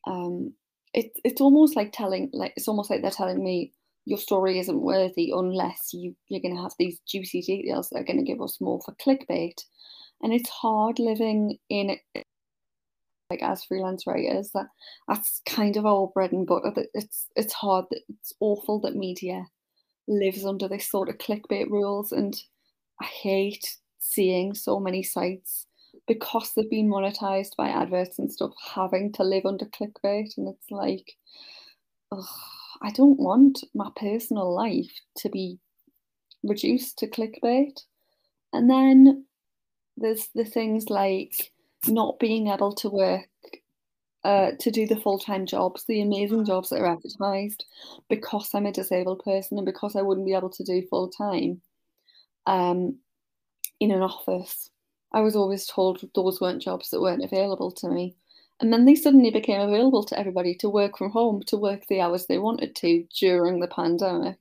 um, 0.06 0.54
it's 0.94 1.20
it's 1.24 1.42
almost 1.42 1.76
like 1.76 1.92
telling 1.92 2.30
like 2.34 2.54
it's 2.56 2.68
almost 2.68 2.90
like 2.90 3.02
they're 3.02 3.12
telling 3.12 3.44
me 3.44 3.74
your 4.06 4.18
story 4.20 4.60
isn't 4.60 4.82
worthy 4.82 5.32
unless 5.34 5.90
you 5.94 6.16
you're 6.30 6.42
going 6.42 6.56
to 6.56 6.62
have 6.62 6.74
these 6.78 7.00
juicy 7.08 7.42
details 7.42 7.90
that 7.90 8.00
are 8.00 8.06
going 8.06 8.24
to 8.24 8.32
give 8.32 8.42
us 8.42 8.62
more 8.62 8.80
for 8.86 8.96
clickbait. 8.96 9.62
And 10.22 10.34
it's 10.34 10.50
hard 10.50 11.00
living 11.00 11.58
in 11.70 11.98
like 13.30 13.42
as 13.42 13.64
freelance 13.64 14.06
writers 14.06 14.52
that 14.54 14.68
that's 15.08 15.42
kind 15.50 15.78
of 15.78 15.86
our 15.86 16.12
bread 16.14 16.32
and 16.32 16.46
butter 16.46 16.72
that 16.76 16.88
it's 16.94 17.28
it's 17.36 17.54
hard 17.54 17.86
that 17.90 18.02
it's 18.08 18.34
awful 18.40 18.80
that 18.82 18.96
media 18.96 19.48
lives 20.08 20.46
under 20.46 20.68
this 20.68 20.90
sort 20.90 21.10
of 21.10 21.18
clickbait 21.18 21.70
rules. 21.70 22.12
And 22.12 22.36
i 23.02 23.06
hate 23.06 23.78
seeing 24.00 24.54
so 24.54 24.80
many 24.80 25.04
sites 25.04 25.66
because 26.08 26.52
they've 26.56 26.70
been 26.70 26.90
monetized 26.90 27.56
by 27.58 27.70
adverts 27.70 28.20
and 28.20 28.32
stuff, 28.32 28.52
having 28.76 29.12
to 29.14 29.24
live 29.24 29.46
under 29.46 29.66
clickbait. 29.66 30.38
And 30.38 30.48
it's 30.48 30.70
like, 30.70 31.16
ugh, 32.12 32.26
I 32.86 32.92
don't 32.92 33.20
want 33.20 33.64
my 33.74 33.90
personal 33.96 34.54
life 34.54 34.92
to 35.18 35.30
be 35.30 35.58
reduced 36.44 37.00
to 37.00 37.08
clickbait. 37.08 37.82
And 38.54 38.70
then 38.70 39.26
there's 39.98 40.28
the 40.36 40.46
things 40.46 40.92
like 40.92 41.52
not 41.88 42.20
being 42.20 42.50
able 42.50 42.76
to 42.76 42.90
work 42.90 43.28
uh, 44.24 44.52
to 44.60 44.70
do 44.70 44.86
the 44.86 44.98
full 44.98 45.18
time 45.18 45.48
jobs, 45.48 45.86
the 45.88 46.02
amazing 46.02 46.46
jobs 46.46 46.70
that 46.70 46.80
are 46.80 46.92
advertised, 46.92 47.66
because 48.08 48.52
I'm 48.54 48.68
a 48.68 48.72
disabled 48.72 49.24
person 49.24 49.58
and 49.58 49.66
because 49.66 49.96
I 49.96 50.04
wouldn't 50.04 50.28
be 50.28 50.36
able 50.36 50.52
to 50.52 50.64
do 50.64 50.86
full 50.88 51.10
time 51.10 51.62
um, 52.46 53.00
in 53.80 53.90
an 53.90 54.04
office. 54.04 54.70
I 55.12 55.22
was 55.22 55.36
always 55.36 55.66
told 55.66 56.08
those 56.14 56.40
weren't 56.40 56.62
jobs 56.62 56.92
that 56.92 57.02
weren't 57.02 57.24
available 57.24 57.72
to 57.72 57.90
me. 57.90 58.16
And 58.60 58.72
then 58.72 58.86
they 58.86 58.96
suddenly 58.96 59.32
became 59.32 59.60
available 59.60 60.04
to 60.06 60.18
everybody 60.18 60.56
to 60.56 60.70
work 60.70 60.98
from 60.98 61.12
home, 61.12 61.44
to 61.48 61.58
work 61.58 61.88
the 61.88 62.02
hours 62.02 62.26
they 62.26 62.38
wanted 62.38 62.76
to 62.78 63.06
during 63.20 63.60
the 63.60 63.68
pandemic. 63.68 64.38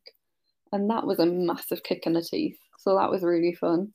And 0.72 0.88
that 0.90 1.06
was 1.06 1.18
a 1.18 1.26
massive 1.26 1.82
kick 1.82 2.06
in 2.06 2.12
the 2.12 2.22
teeth. 2.22 2.58
So 2.78 2.96
that 2.96 3.10
was 3.10 3.22
really 3.22 3.54
fun. 3.54 3.92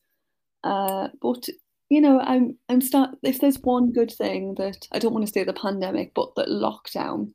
Uh, 0.63 1.07
but 1.21 1.47
you 1.89 2.01
know, 2.01 2.19
I'm 2.19 2.57
I'm 2.67 2.81
start 2.81 3.11
if 3.23 3.39
there's 3.39 3.59
one 3.59 3.91
good 3.91 4.11
thing 4.11 4.55
that 4.55 4.87
I 4.91 4.99
don't 4.99 5.13
want 5.13 5.25
to 5.25 5.31
say 5.31 5.43
the 5.43 5.53
pandemic, 5.53 6.13
but 6.13 6.35
that 6.35 6.47
lockdown 6.47 7.31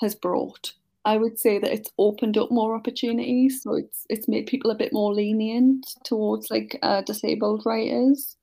has 0.00 0.14
brought, 0.14 0.72
I 1.04 1.18
would 1.18 1.38
say 1.38 1.58
that 1.58 1.72
it's 1.72 1.90
opened 1.98 2.38
up 2.38 2.50
more 2.50 2.74
opportunities. 2.74 3.62
So 3.62 3.74
it's 3.74 4.06
it's 4.08 4.28
made 4.28 4.46
people 4.46 4.70
a 4.70 4.76
bit 4.76 4.92
more 4.92 5.12
lenient 5.12 5.86
towards 6.04 6.50
like 6.50 6.78
uh, 6.82 7.02
disabled 7.02 7.62
writers 7.66 8.36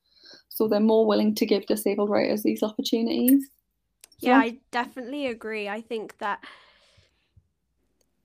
so 0.52 0.68
they're 0.68 0.80
more 0.80 1.08
willing 1.08 1.34
to 1.36 1.46
give 1.46 1.66
disabled 1.66 2.10
writers 2.10 2.44
these 2.44 2.62
opportunities. 2.62 3.50
Yeah, 4.22 4.38
I 4.38 4.60
definitely 4.72 5.28
agree. 5.28 5.68
I 5.68 5.82
think 5.82 6.18
that 6.20 6.44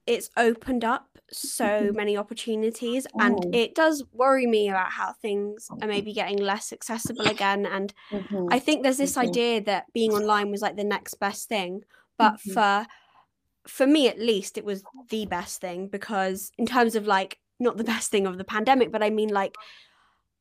it's 0.06 0.30
opened 0.36 0.84
up 0.84 1.08
so 1.32 1.64
mm-hmm. 1.64 1.96
many 1.96 2.16
opportunities 2.16 3.06
oh. 3.14 3.20
and 3.20 3.54
it 3.54 3.74
does 3.74 4.04
worry 4.12 4.46
me 4.46 4.68
about 4.68 4.92
how 4.92 5.12
things 5.12 5.68
are 5.82 5.88
maybe 5.88 6.12
getting 6.12 6.38
less 6.38 6.72
accessible 6.72 7.26
again 7.26 7.66
and 7.66 7.92
mm-hmm. 8.12 8.46
i 8.52 8.60
think 8.60 8.84
there's 8.84 8.98
this 8.98 9.16
mm-hmm. 9.16 9.28
idea 9.28 9.60
that 9.60 9.92
being 9.92 10.12
online 10.12 10.52
was 10.52 10.62
like 10.62 10.76
the 10.76 10.84
next 10.84 11.14
best 11.14 11.48
thing 11.48 11.82
but 12.16 12.34
mm-hmm. 12.34 12.52
for 12.52 12.86
for 13.66 13.88
me 13.88 14.06
at 14.06 14.20
least 14.20 14.56
it 14.56 14.64
was 14.64 14.84
the 15.10 15.26
best 15.26 15.60
thing 15.60 15.88
because 15.88 16.52
in 16.58 16.64
terms 16.64 16.94
of 16.94 17.08
like 17.08 17.40
not 17.58 17.76
the 17.76 17.82
best 17.92 18.12
thing 18.12 18.24
of 18.24 18.38
the 18.38 18.44
pandemic 18.44 18.92
but 18.92 19.02
i 19.02 19.10
mean 19.10 19.30
like 19.30 19.56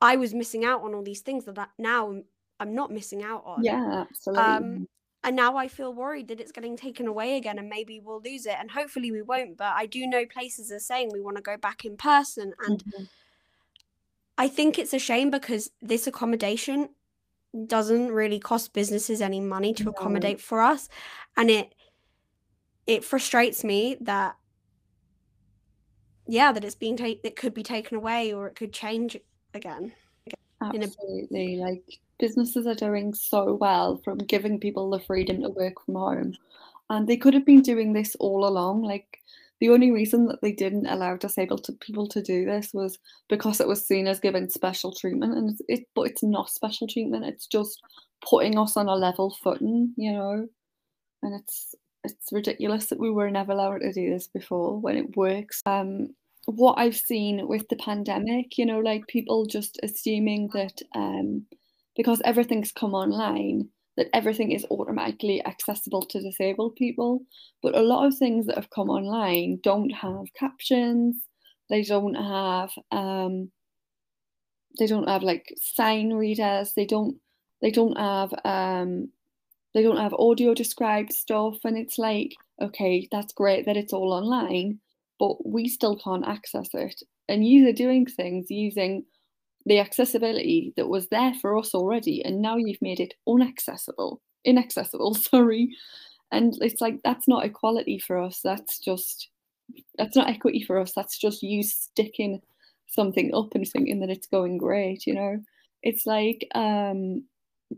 I 0.01 0.17
was 0.17 0.33
missing 0.33 0.65
out 0.65 0.81
on 0.81 0.93
all 0.93 1.03
these 1.03 1.21
things 1.21 1.45
that 1.45 1.69
now 1.77 2.21
I'm 2.59 2.75
not 2.75 2.91
missing 2.91 3.23
out 3.23 3.43
on. 3.45 3.63
Yeah, 3.63 4.05
absolutely. 4.09 4.43
Um, 4.43 4.87
and 5.25 5.35
now 5.35 5.57
I 5.57 5.67
feel 5.67 5.91
worried 5.91 6.27
that 6.27 6.39
it's 6.39 6.51
getting 6.51 6.77
taken 6.77 7.07
away 7.07 7.35
again 7.35 7.57
and 7.57 7.67
maybe 7.67 7.99
we'll 7.99 8.21
lose 8.21 8.45
it. 8.45 8.55
And 8.59 8.69
hopefully 8.69 9.11
we 9.11 9.23
won't. 9.23 9.57
But 9.57 9.73
I 9.75 9.87
do 9.87 10.05
know 10.05 10.23
places 10.27 10.71
are 10.71 10.79
saying 10.79 11.09
we 11.11 11.19
want 11.19 11.37
to 11.37 11.41
go 11.41 11.57
back 11.57 11.83
in 11.83 11.97
person. 11.97 12.53
And 12.67 12.83
mm-hmm. 12.83 13.03
I 14.37 14.47
think 14.47 14.77
it's 14.77 14.93
a 14.93 14.99
shame 14.99 15.31
because 15.31 15.71
this 15.81 16.05
accommodation 16.05 16.89
doesn't 17.65 18.11
really 18.11 18.39
cost 18.39 18.73
businesses 18.73 19.19
any 19.19 19.39
money 19.39 19.73
to 19.73 19.85
no. 19.85 19.91
accommodate 19.91 20.39
for 20.39 20.61
us. 20.61 20.89
And 21.35 21.49
it 21.49 21.73
it 22.85 23.03
frustrates 23.03 23.63
me 23.63 23.97
that 24.01 24.35
yeah, 26.27 26.51
that 26.51 26.63
it's 26.63 26.75
being 26.75 26.97
taken 26.97 27.21
it 27.23 27.35
could 27.35 27.55
be 27.55 27.63
taken 27.63 27.97
away 27.97 28.31
or 28.31 28.45
it 28.45 28.55
could 28.55 28.71
change 28.71 29.17
again. 29.55 29.91
Absolutely. 30.61 31.57
Like 31.57 31.99
businesses 32.19 32.67
are 32.67 32.75
doing 32.75 33.13
so 33.13 33.53
well 33.55 34.01
from 34.03 34.17
giving 34.19 34.59
people 34.59 34.89
the 34.89 34.99
freedom 34.99 35.41
to 35.41 35.49
work 35.49 35.73
from 35.85 35.95
home. 35.95 36.33
And 36.89 37.07
they 37.07 37.17
could 37.17 37.33
have 37.33 37.45
been 37.45 37.61
doing 37.61 37.93
this 37.93 38.15
all 38.15 38.47
along. 38.47 38.83
Like 38.83 39.19
the 39.59 39.69
only 39.69 39.91
reason 39.91 40.27
that 40.27 40.41
they 40.41 40.51
didn't 40.51 40.87
allow 40.87 41.15
disabled 41.15 41.67
people 41.79 42.07
to 42.09 42.21
do 42.21 42.45
this 42.45 42.73
was 42.73 42.99
because 43.29 43.59
it 43.59 43.67
was 43.67 43.85
seen 43.85 44.07
as 44.07 44.19
giving 44.19 44.49
special 44.49 44.93
treatment. 44.93 45.37
And 45.37 45.59
it, 45.67 45.87
but 45.95 46.03
it's 46.03 46.23
not 46.23 46.49
special 46.49 46.87
treatment. 46.87 47.25
It's 47.25 47.47
just 47.47 47.81
putting 48.27 48.57
us 48.57 48.77
on 48.77 48.87
a 48.87 48.95
level 48.95 49.35
footing, 49.43 49.93
you 49.97 50.13
know. 50.13 50.47
And 51.23 51.41
it's 51.41 51.75
it's 52.03 52.31
ridiculous 52.31 52.87
that 52.87 52.99
we 52.99 53.09
were 53.09 53.31
never 53.31 53.53
allowed 53.53 53.79
to 53.79 53.91
do 53.91 54.11
this 54.11 54.27
before 54.27 54.79
when 54.79 54.95
it 54.95 55.17
works. 55.17 55.61
Um, 55.65 56.13
what 56.45 56.77
I've 56.77 56.95
seen 56.95 57.47
with 57.47 57.67
the 57.69 57.75
pandemic, 57.77 58.57
you 58.57 58.65
know, 58.65 58.79
like 58.79 59.07
people 59.07 59.45
just 59.45 59.79
assuming 59.81 60.49
that 60.53 60.81
um, 60.93 61.45
because 61.95 62.21
everything's 62.25 62.71
come 62.71 62.93
online, 62.93 63.69
that 63.97 64.09
everything 64.13 64.51
is 64.51 64.65
automatically 64.69 65.45
accessible 65.45 66.01
to 66.03 66.21
disabled 66.21 66.75
people. 66.75 67.21
But 67.61 67.75
a 67.75 67.81
lot 67.81 68.05
of 68.05 68.17
things 68.17 68.45
that 68.47 68.55
have 68.55 68.69
come 68.69 68.89
online 68.89 69.59
don't 69.63 69.91
have 69.91 70.33
captions. 70.37 71.15
They 71.69 71.83
don't 71.83 72.15
have 72.15 72.71
um, 72.91 73.51
they 74.77 74.87
don't 74.87 75.07
have 75.07 75.23
like 75.23 75.53
sign 75.57 76.13
readers. 76.13 76.73
They 76.75 76.85
don't 76.85 77.17
they 77.61 77.71
don't 77.71 77.97
have 77.97 78.33
um, 78.43 79.09
they 79.73 79.83
don't 79.83 79.97
have 79.97 80.13
audio 80.13 80.53
described 80.53 81.13
stuff. 81.13 81.57
And 81.63 81.77
it's 81.77 81.97
like, 81.97 82.33
okay, 82.61 83.07
that's 83.11 83.33
great 83.33 83.65
that 83.65 83.77
it's 83.77 83.93
all 83.93 84.13
online, 84.13 84.79
but 85.19 85.45
we 85.45 85.67
still 85.67 85.97
can't 85.97 86.27
access 86.27 86.69
it. 86.73 87.01
And 87.27 87.45
you 87.45 87.67
are 87.67 87.73
doing 87.73 88.05
things 88.05 88.49
using 88.49 89.03
the 89.65 89.79
accessibility 89.79 90.73
that 90.77 90.87
was 90.87 91.07
there 91.09 91.33
for 91.41 91.57
us 91.57 91.73
already, 91.73 92.23
and 92.23 92.41
now 92.41 92.57
you've 92.57 92.81
made 92.81 92.99
it 92.99 93.13
unaccessible, 93.27 94.19
inaccessible, 94.43 95.13
sorry. 95.15 95.69
And 96.31 96.55
it's 96.61 96.81
like 96.81 96.99
that's 97.03 97.27
not 97.27 97.45
equality 97.45 97.99
for 97.99 98.19
us. 98.19 98.41
That's 98.43 98.79
just 98.79 99.29
that's 99.97 100.15
not 100.15 100.29
equity 100.29 100.63
for 100.63 100.79
us. 100.79 100.93
That's 100.93 101.17
just 101.17 101.43
you 101.43 101.63
sticking 101.63 102.41
something 102.87 103.33
up 103.33 103.55
and 103.55 103.67
thinking 103.67 103.99
that 104.01 104.09
it's 104.09 104.27
going 104.27 104.57
great, 104.57 105.05
you 105.07 105.13
know. 105.13 105.39
It's 105.83 106.05
like 106.05 106.47
um 106.55 107.23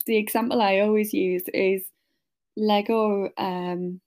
the 0.05 0.17
example 0.17 0.61
I 0.61 0.79
always 0.79 1.13
use 1.13 1.43
is 1.53 1.83
Lego 2.55 3.29
um 3.37 4.01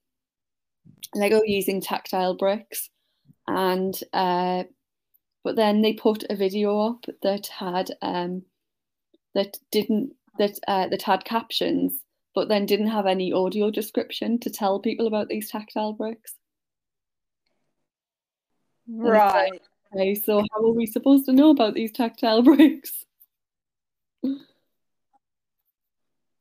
Lego 1.15 1.43
using 1.45 1.81
tactile 1.81 2.37
bricks 2.37 2.91
and 3.49 3.99
uh, 4.13 4.65
but 5.43 5.57
then 5.57 5.83
they 5.83 5.93
put 5.93 6.25
a 6.29 6.37
video 6.37 6.79
up 6.81 7.07
that 7.23 7.47
had 7.47 7.91
um, 8.03 8.43
that 9.35 9.57
didn't 9.71 10.15
that 10.39 10.59
uh, 10.69 10.89
that 10.89 11.03
had 11.03 11.25
captions 11.25 12.03
but 12.35 12.49
then 12.49 12.67
didn't 12.67 12.87
have 12.87 13.07
any 13.07 13.33
audio 13.33 13.71
description 13.71 14.39
to 14.39 14.51
tell 14.51 14.79
people 14.79 15.07
about 15.07 15.29
these 15.29 15.51
tactile 15.51 15.93
bricks. 15.93 16.35
Right. 18.89 19.61
okay 19.95 20.15
so 20.17 20.41
how 20.41 20.65
are 20.65 20.73
we 20.73 20.87
supposed 20.87 21.27
to 21.27 21.33
know 21.33 21.51
about 21.51 21.75
these 21.75 21.93
tactile 21.93 22.43
bricks? 22.51 23.05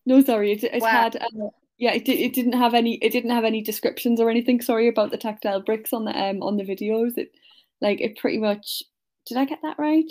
No 0.05 0.23
sorry 0.23 0.53
it, 0.53 0.63
it 0.63 0.81
wow. 0.81 0.89
had 0.89 1.15
uh, 1.17 1.49
yeah 1.77 1.93
it, 1.93 2.09
it 2.09 2.33
didn't 2.33 2.53
have 2.53 2.73
any 2.73 2.95
it 2.95 3.11
didn't 3.11 3.31
have 3.31 3.45
any 3.45 3.61
descriptions 3.61 4.19
or 4.19 4.29
anything 4.31 4.61
sorry 4.61 4.87
about 4.87 5.11
the 5.11 5.17
tactile 5.17 5.61
bricks 5.61 5.93
on 5.93 6.05
the 6.05 6.19
um 6.19 6.41
on 6.41 6.57
the 6.57 6.63
videos. 6.63 7.17
It 7.17 7.31
like 7.81 8.01
it 8.01 8.17
pretty 8.17 8.37
much 8.37 8.83
did 9.25 9.37
i 9.37 9.45
get 9.45 9.59
that 9.61 9.77
right 9.79 10.09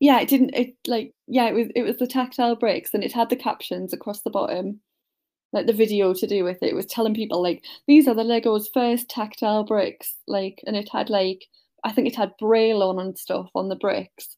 yeah 0.00 0.20
it 0.20 0.28
didn't 0.28 0.54
it 0.54 0.74
like 0.86 1.12
yeah 1.26 1.46
it 1.46 1.54
was 1.54 1.68
it 1.74 1.82
was 1.82 1.96
the 1.98 2.06
tactile 2.06 2.56
bricks 2.56 2.94
and 2.94 3.02
it 3.02 3.12
had 3.12 3.28
the 3.30 3.36
captions 3.36 3.92
across 3.92 4.22
the 4.22 4.30
bottom 4.30 4.80
like 5.50 5.66
the 5.66 5.72
video 5.72 6.12
to 6.12 6.26
do 6.26 6.44
with 6.44 6.58
it, 6.62 6.70
it 6.70 6.74
was 6.74 6.84
telling 6.86 7.14
people 7.14 7.42
like 7.42 7.64
these 7.86 8.06
are 8.06 8.14
the 8.14 8.24
lego's 8.24 8.68
first 8.74 9.08
tactile 9.08 9.64
bricks 9.64 10.16
like 10.26 10.60
and 10.66 10.76
it 10.76 10.88
had 10.92 11.08
like 11.08 11.46
i 11.84 11.92
think 11.92 12.06
it 12.06 12.16
had 12.16 12.36
braille 12.38 12.82
on 12.82 12.98
and 12.98 13.18
stuff 13.18 13.48
on 13.54 13.68
the 13.68 13.76
bricks 13.76 14.36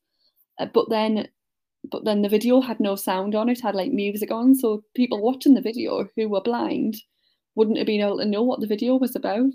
uh, 0.59 0.67
but 0.73 0.89
then 0.89 1.27
but 1.91 2.05
then 2.05 2.23
the 2.23 2.29
video 2.29 2.61
had 2.61 2.81
no 2.81 2.95
sound 2.97 3.35
on 3.35 3.49
it, 3.49 3.61
had 3.61 3.75
like 3.75 3.93
music 3.93 4.31
on. 4.31 4.55
So 4.55 4.85
people 4.95 5.23
watching 5.23 5.55
the 5.55 5.61
video 5.61 6.09
who 6.17 6.29
were 6.29 6.43
blind 6.43 6.97
wouldn't 7.55 7.79
have 7.79 7.87
been 7.87 8.03
able 8.03 8.19
to 8.19 8.25
know 8.25 8.43
what 8.43 8.61
the 8.61 8.67
video 8.67 8.97
was 8.97 9.17
about. 9.17 9.53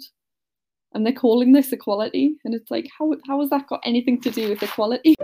And 0.95 1.05
they're 1.05 1.13
calling 1.13 1.51
this 1.51 1.71
equality. 1.73 2.37
And 2.45 2.55
it's 2.55 2.71
like, 2.71 2.87
how, 2.97 3.13
how 3.27 3.41
has 3.41 3.49
that 3.49 3.67
got 3.67 3.81
anything 3.83 4.21
to 4.21 4.31
do 4.31 4.47
with 4.49 4.63
equality? 4.63 5.15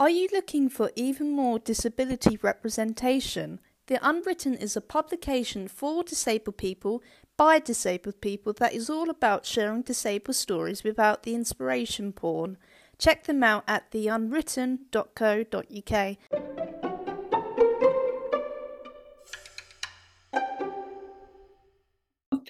Are 0.00 0.10
you 0.10 0.28
looking 0.32 0.68
for 0.68 0.90
even 0.96 1.30
more 1.30 1.60
disability 1.60 2.36
representation? 2.42 3.60
The 3.86 4.00
Unwritten 4.02 4.54
is 4.54 4.76
a 4.76 4.80
publication 4.80 5.68
for 5.68 6.02
disabled 6.02 6.56
people 6.56 7.00
by 7.36 7.60
disabled 7.60 8.20
people 8.20 8.52
that 8.54 8.74
is 8.74 8.90
all 8.90 9.08
about 9.08 9.46
sharing 9.46 9.82
disabled 9.82 10.34
stories 10.34 10.82
without 10.82 11.22
the 11.22 11.36
inspiration 11.36 12.12
porn. 12.12 12.58
Check 12.98 13.26
them 13.26 13.44
out 13.44 13.62
at 13.68 13.92
theunwritten.co.uk. 13.92 16.61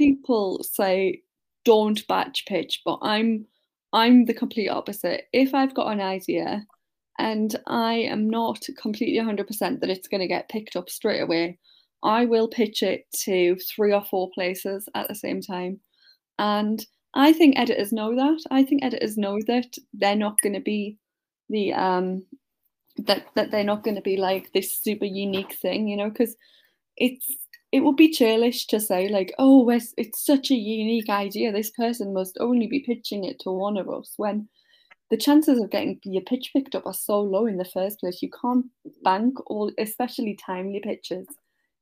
People 0.03 0.65
say 0.65 1.23
don't 1.65 2.05
batch 2.09 2.45
pitch, 2.47 2.83
but 2.85 2.99
I'm 3.03 3.47
I'm 3.93 4.25
the 4.25 4.35
complete 4.35 4.69
opposite. 4.69 5.25
If 5.33 5.55
I've 5.55 5.75
got 5.75 5.93
an 5.93 6.01
idea 6.01 6.67
and 7.21 7.55
I 7.69 7.95
am 7.95 8.29
not 8.29 8.67
completely 8.81 9.21
100% 9.21 9.81
that 9.81 9.91
it's 9.91 10.09
going 10.09 10.23
to 10.23 10.27
get 10.27 10.49
picked 10.49 10.75
up 10.75 10.91
straight 10.91 11.21
away, 11.21 11.59
I 12.03 12.25
will 12.25 12.49
pitch 12.49 12.83
it 12.83 13.05
to 13.25 13.57
three 13.57 13.93
or 13.93 14.03
four 14.03 14.29
places 14.35 14.89
at 14.97 15.07
the 15.07 15.15
same 15.15 15.41
time. 15.41 15.79
And 16.39 16.85
I 17.15 17.33
think 17.33 17.57
editors 17.57 17.93
know 17.93 18.17
that. 18.17 18.41
I 18.51 18.65
think 18.65 18.83
editors 18.83 19.17
know 19.17 19.39
that 19.47 19.77
they're 19.93 20.17
not 20.17 20.41
going 20.41 20.55
to 20.55 20.61
be 20.61 20.99
the 21.49 21.75
um 21.75 22.25
that 22.97 23.27
that 23.37 23.53
they're 23.53 23.63
not 23.63 23.85
going 23.85 23.97
to 23.97 24.03
be 24.03 24.17
like 24.17 24.53
this 24.53 24.73
super 24.73 25.05
unique 25.05 25.55
thing, 25.55 25.87
you 25.87 25.97
know, 25.97 26.09
because 26.09 26.35
it's 26.97 27.27
it 27.73 27.81
would 27.81 27.97
be 27.97 28.11
churlish 28.11 28.67
to 28.69 28.79
say 28.79 29.09
like, 29.09 29.33
oh, 29.39 29.69
it's, 29.71 29.95
such 30.15 30.51
a 30.51 30.55
unique 30.55 31.09
idea. 31.09 31.51
This 31.51 31.71
person 31.71 32.13
must 32.13 32.37
only 32.39 32.67
be 32.67 32.81
pitching 32.81 33.25
it 33.25 33.41
to 33.41 33.51
one 33.51 33.77
of 33.77 33.89
us 33.89 34.13
when 34.19 34.49
the 35.11 35.17
chances 35.17 35.59
of 35.59 35.71
getting 35.71 35.99
your 36.05 36.23
pitch 36.23 36.51
picked 36.53 36.75
up 36.75 36.87
are 36.87 36.95
so 36.95 37.21
low 37.21 37.47
in 37.47 37.57
the 37.57 37.65
first 37.65 38.01
place. 38.01 38.23
You 38.23 38.31
can't 38.31 38.67
bank 39.03 39.35
all, 39.51 39.73
especially 39.79 40.39
timely 40.47 40.81
pitches 40.81 41.27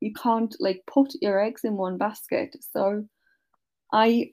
you 0.01 0.11
can't 0.13 0.53
like 0.59 0.83
put 0.87 1.13
your 1.21 1.39
eggs 1.39 1.63
in 1.63 1.77
one 1.77 1.97
basket. 1.97 2.55
So 2.73 3.05
I 3.93 4.31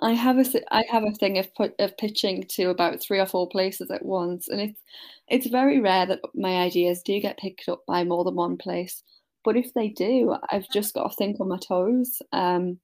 I 0.00 0.12
have 0.12 0.38
a 0.38 0.74
I 0.74 0.84
have 0.90 1.02
a 1.04 1.12
thing 1.12 1.38
of 1.38 1.52
put 1.54 1.74
of 1.80 1.96
pitching 1.96 2.44
to 2.50 2.70
about 2.70 3.00
three 3.00 3.18
or 3.18 3.26
four 3.26 3.48
places 3.48 3.90
at 3.90 4.04
once, 4.04 4.48
and 4.48 4.60
it's 4.60 4.80
it's 5.28 5.46
very 5.46 5.80
rare 5.80 6.06
that 6.06 6.20
my 6.34 6.58
ideas 6.58 7.02
do 7.02 7.18
get 7.20 7.38
picked 7.38 7.68
up 7.68 7.84
by 7.86 8.04
more 8.04 8.24
than 8.24 8.34
one 8.36 8.56
place. 8.58 9.02
But 9.44 9.56
if 9.56 9.72
they 9.74 9.88
do, 9.88 10.36
I've 10.50 10.68
just 10.70 10.94
got 10.94 11.08
to 11.08 11.16
think 11.16 11.40
on 11.40 11.48
my 11.48 11.58
toes 11.58 12.20
um, 12.32 12.78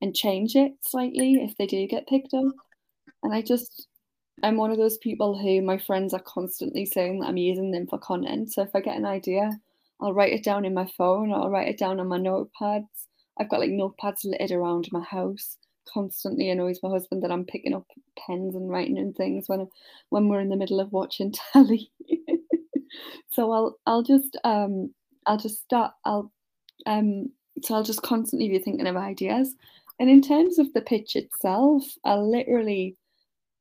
and 0.00 0.14
change 0.14 0.56
it 0.56 0.72
slightly 0.82 1.34
if 1.34 1.56
they 1.56 1.66
do 1.66 1.86
get 1.86 2.08
picked 2.08 2.34
up. 2.34 2.46
And 3.22 3.34
I 3.34 3.42
just 3.42 3.88
I'm 4.42 4.56
one 4.56 4.70
of 4.70 4.78
those 4.78 4.98
people 4.98 5.36
who 5.36 5.62
my 5.62 5.78
friends 5.78 6.14
are 6.14 6.22
constantly 6.24 6.86
saying 6.86 7.20
that 7.20 7.26
I'm 7.26 7.36
using 7.36 7.70
them 7.72 7.86
for 7.88 7.98
content. 7.98 8.52
So 8.52 8.62
if 8.62 8.70
I 8.74 8.80
get 8.80 8.96
an 8.96 9.04
idea, 9.04 9.50
I'll 10.00 10.14
write 10.14 10.32
it 10.32 10.44
down 10.44 10.64
in 10.64 10.74
my 10.74 10.88
phone 10.96 11.32
or 11.32 11.40
I'll 11.40 11.50
write 11.50 11.68
it 11.68 11.78
down 11.78 11.98
on 11.98 12.08
my 12.08 12.18
notepads. 12.18 12.86
I've 13.38 13.50
got 13.50 13.60
like 13.60 13.70
notepads 13.70 14.24
littered 14.24 14.52
around 14.52 14.88
my 14.92 15.02
house. 15.02 15.56
Constantly 15.92 16.50
It 16.50 16.52
annoys 16.52 16.80
my 16.82 16.90
husband 16.90 17.22
that 17.22 17.32
I'm 17.32 17.44
picking 17.46 17.74
up 17.74 17.86
pens 18.26 18.54
and 18.54 18.68
writing 18.68 18.98
and 18.98 19.16
things 19.16 19.44
when 19.48 19.66
when 20.10 20.28
we're 20.28 20.40
in 20.40 20.50
the 20.50 20.56
middle 20.56 20.80
of 20.80 20.92
watching 20.92 21.34
telly. 21.52 21.90
so 23.32 23.50
I'll 23.50 23.76
I'll 23.86 24.02
just 24.02 24.38
um 24.44 24.92
I'll 25.28 25.38
just 25.38 25.62
start 25.62 25.92
I'll 26.04 26.32
um 26.86 27.30
so 27.62 27.74
I'll 27.74 27.82
just 27.82 28.02
constantly 28.02 28.48
be 28.48 28.58
thinking 28.58 28.86
of 28.86 28.96
ideas. 28.96 29.54
And 30.00 30.08
in 30.08 30.22
terms 30.22 30.58
of 30.58 30.72
the 30.72 30.80
pitch 30.80 31.16
itself, 31.16 31.84
I'll 32.04 32.30
literally 32.30 32.96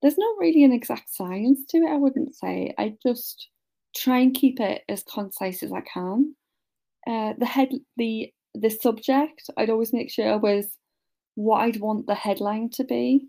there's 0.02 0.18
not 0.18 0.38
really 0.40 0.64
an 0.64 0.72
exact 0.72 1.14
science 1.14 1.62
to 1.70 1.78
it, 1.78 1.90
I 1.90 1.98
wouldn't 1.98 2.36
say. 2.36 2.74
I 2.78 2.96
just 3.06 3.50
try 3.96 4.20
and 4.20 4.34
keep 4.34 4.60
it 4.60 4.84
as 4.88 5.04
concise 5.04 5.64
as 5.64 5.72
I 5.72 5.82
can. 5.82 6.36
Uh, 7.08 7.34
the 7.38 7.46
head, 7.46 7.70
the 7.98 8.32
the 8.54 8.70
subject, 8.70 9.50
I'd 9.58 9.70
always 9.70 9.94
make 9.94 10.12
sure 10.12 10.32
I 10.32 10.36
was 10.36 10.68
what 11.36 11.62
I'd 11.62 11.80
want 11.80 12.08
the 12.08 12.16
headline 12.16 12.70
to 12.72 12.84
be. 12.84 13.28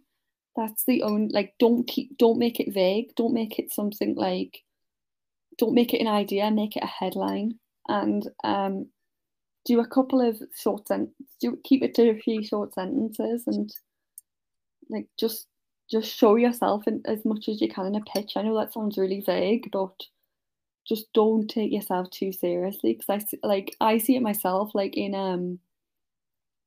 That's 0.56 0.84
the 0.84 1.02
only 1.02 1.28
like 1.32 1.54
don't 1.58 1.86
keep 1.86 2.18
don't 2.18 2.38
make 2.38 2.60
it 2.60 2.72
vague. 2.72 3.14
Don't 3.16 3.34
make 3.34 3.58
it 3.58 3.72
something 3.72 4.14
like 4.14 4.62
don't 5.58 5.74
make 5.74 5.94
it 5.94 6.00
an 6.00 6.08
idea. 6.08 6.50
Make 6.50 6.76
it 6.76 6.82
a 6.84 6.86
headline 6.86 7.58
and 7.88 8.28
um, 8.44 8.86
do 9.64 9.80
a 9.80 9.86
couple 9.86 10.20
of 10.20 10.40
short 10.56 10.86
sen- 10.88 11.12
do 11.40 11.58
keep 11.64 11.82
it 11.82 11.94
to 11.94 12.10
a 12.10 12.18
few 12.18 12.42
short 12.44 12.74
sentences 12.74 13.44
and 13.46 13.70
like 14.90 15.06
just 15.18 15.46
just 15.90 16.14
show 16.14 16.36
yourself 16.36 16.86
in, 16.86 17.02
as 17.06 17.24
much 17.24 17.48
as 17.48 17.60
you 17.60 17.68
can 17.68 17.86
in 17.86 17.94
a 17.94 18.00
pitch. 18.02 18.32
I 18.36 18.42
know 18.42 18.58
that 18.58 18.74
sounds 18.74 18.98
really 18.98 19.22
vague, 19.24 19.70
but 19.72 19.94
just 20.88 21.12
don't 21.12 21.48
take 21.48 21.70
yourself 21.70 22.10
too 22.10 22.32
seriously 22.32 22.94
because 22.94 23.26
I 23.42 23.46
like 23.46 23.76
I 23.80 23.98
see 23.98 24.16
it 24.16 24.22
myself 24.22 24.74
like 24.74 24.96
in 24.96 25.14
um 25.14 25.58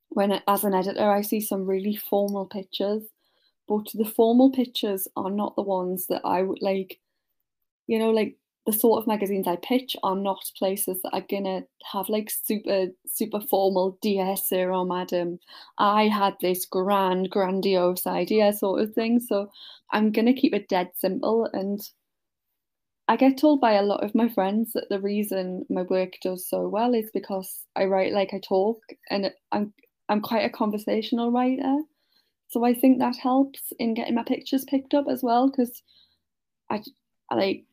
when 0.09 0.39
as 0.47 0.63
an 0.63 0.75
editor 0.75 1.09
I 1.09 1.21
see 1.21 1.41
some 1.41 1.65
really 1.65 1.95
formal 1.95 2.45
pictures 2.45 3.03
but 3.67 3.87
the 3.95 4.05
formal 4.05 4.51
pictures 4.51 5.07
are 5.15 5.31
not 5.31 5.55
the 5.55 5.63
ones 5.63 6.05
that 6.07 6.21
I 6.23 6.43
would 6.43 6.61
like 6.61 6.99
you 7.87 7.97
know 7.97 8.11
like 8.11 8.37
the 8.65 8.73
sort 8.73 9.01
of 9.01 9.07
magazines 9.07 9.47
I 9.47 9.55
pitch 9.55 9.95
are 10.03 10.15
not 10.15 10.43
places 10.57 11.01
that 11.01 11.13
are 11.13 11.25
gonna 11.29 11.63
have 11.91 12.09
like 12.09 12.29
super 12.29 12.87
super 13.07 13.41
formal 13.41 13.97
dear 14.01 14.35
sir 14.35 14.71
or 14.71 14.85
madam 14.85 15.39
I 15.77 16.07
had 16.07 16.35
this 16.41 16.65
grand 16.65 17.29
grandiose 17.31 18.05
idea 18.05 18.53
sort 18.53 18.81
of 18.81 18.93
thing 18.93 19.19
so 19.19 19.49
I'm 19.91 20.11
gonna 20.11 20.33
keep 20.33 20.53
it 20.53 20.69
dead 20.69 20.91
simple 20.95 21.49
and 21.53 21.81
I 23.07 23.17
get 23.17 23.37
told 23.37 23.59
by 23.59 23.73
a 23.73 23.83
lot 23.83 24.03
of 24.03 24.15
my 24.15 24.29
friends 24.29 24.71
that 24.73 24.87
the 24.89 25.01
reason 25.01 25.65
my 25.69 25.81
work 25.81 26.13
does 26.21 26.47
so 26.47 26.69
well 26.69 26.93
is 26.93 27.09
because 27.13 27.65
I 27.75 27.85
write 27.85 28.13
like 28.13 28.33
I 28.33 28.39
talk 28.39 28.79
and 29.09 29.31
I'm 29.51 29.73
I'm 30.07 30.21
quite 30.21 30.45
a 30.45 30.49
conversational 30.49 31.31
writer. 31.31 31.79
So 32.49 32.63
I 32.65 32.73
think 32.73 32.99
that 32.99 33.15
helps 33.17 33.73
in 33.79 33.93
getting 33.95 34.15
my 34.15 34.23
pictures 34.23 34.65
picked 34.65 34.93
up 34.93 35.05
as 35.09 35.23
well 35.23 35.49
because 35.49 35.81
I, 36.69 36.81
like 37.33 37.65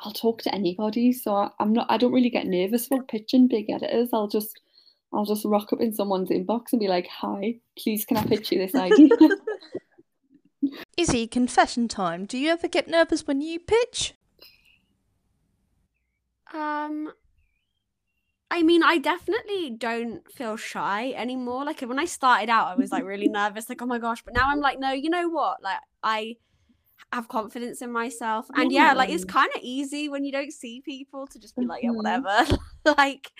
I'll 0.00 0.12
talk 0.12 0.42
to 0.42 0.54
anybody. 0.54 1.12
So 1.12 1.50
I'm 1.58 1.72
not 1.72 1.86
I 1.90 1.96
don't 1.96 2.12
really 2.12 2.30
get 2.30 2.46
nervous 2.46 2.86
about 2.86 3.08
pitching 3.08 3.48
big 3.48 3.70
editors. 3.70 4.10
I'll 4.12 4.28
just 4.28 4.60
I'll 5.12 5.24
just 5.24 5.44
rock 5.44 5.72
up 5.72 5.80
in 5.80 5.94
someone's 5.94 6.30
inbox 6.30 6.72
and 6.72 6.80
be 6.80 6.88
like, 6.88 7.06
"Hi, 7.06 7.56
please 7.78 8.04
can 8.04 8.16
I 8.16 8.24
pitch 8.24 8.50
you 8.52 8.58
this 8.58 8.74
idea?" 8.74 9.08
Izzy, 10.96 11.26
confession 11.26 11.88
time. 11.88 12.24
Do 12.24 12.38
you 12.38 12.50
ever 12.50 12.68
get 12.68 12.88
nervous 12.88 13.26
when 13.26 13.40
you 13.40 13.60
pitch? 13.60 14.14
Um, 16.52 17.12
I 18.50 18.62
mean, 18.62 18.82
I 18.82 18.98
definitely 18.98 19.70
don't 19.70 20.30
feel 20.30 20.56
shy 20.56 21.12
anymore. 21.16 21.64
Like 21.64 21.80
when 21.80 21.98
I 21.98 22.04
started 22.04 22.48
out, 22.48 22.68
I 22.68 22.76
was 22.76 22.92
like 22.92 23.04
really 23.04 23.28
nervous, 23.28 23.68
like 23.68 23.82
oh 23.82 23.86
my 23.86 23.98
gosh. 23.98 24.22
But 24.22 24.34
now 24.34 24.48
I'm 24.48 24.60
like, 24.60 24.78
no, 24.78 24.92
you 24.92 25.10
know 25.10 25.28
what? 25.28 25.62
Like 25.62 25.80
I 26.02 26.36
have 27.12 27.28
confidence 27.28 27.80
in 27.82 27.92
myself, 27.92 28.46
and 28.54 28.72
yeah, 28.72 28.92
like 28.92 29.10
it's 29.10 29.24
kind 29.24 29.50
of 29.54 29.60
easy 29.62 30.08
when 30.08 30.24
you 30.24 30.32
don't 30.32 30.52
see 30.52 30.80
people 30.80 31.26
to 31.28 31.38
just 31.38 31.56
be 31.56 31.64
like, 31.66 31.82
yeah, 31.82 31.90
Mhm. 31.90 31.96
whatever. 31.96 32.58
like, 32.98 33.30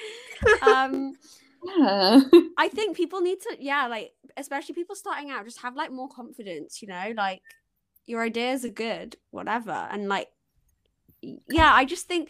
um, 0.63 1.13
yeah. 1.79 2.21
I 2.59 2.69
think 2.69 2.97
people 2.97 3.21
need 3.21 3.41
to, 3.41 3.57
yeah, 3.59 3.87
like 3.89 4.13
especially 4.37 4.75
people 4.75 4.95
starting 4.95 5.31
out, 5.31 5.45
just 5.45 5.61
have 5.63 5.75
like 5.77 5.91
more 5.91 6.09
confidence. 6.09 6.81
You 6.83 6.89
know, 6.89 7.13
like 7.17 7.43
your 8.07 8.23
ideas 8.23 8.65
are 8.65 8.69
good, 8.71 9.17
whatever, 9.31 9.73
and 9.91 10.09
like, 10.09 10.29
yeah, 11.23 11.73
I 11.73 11.85
just 11.85 12.07
think 12.07 12.29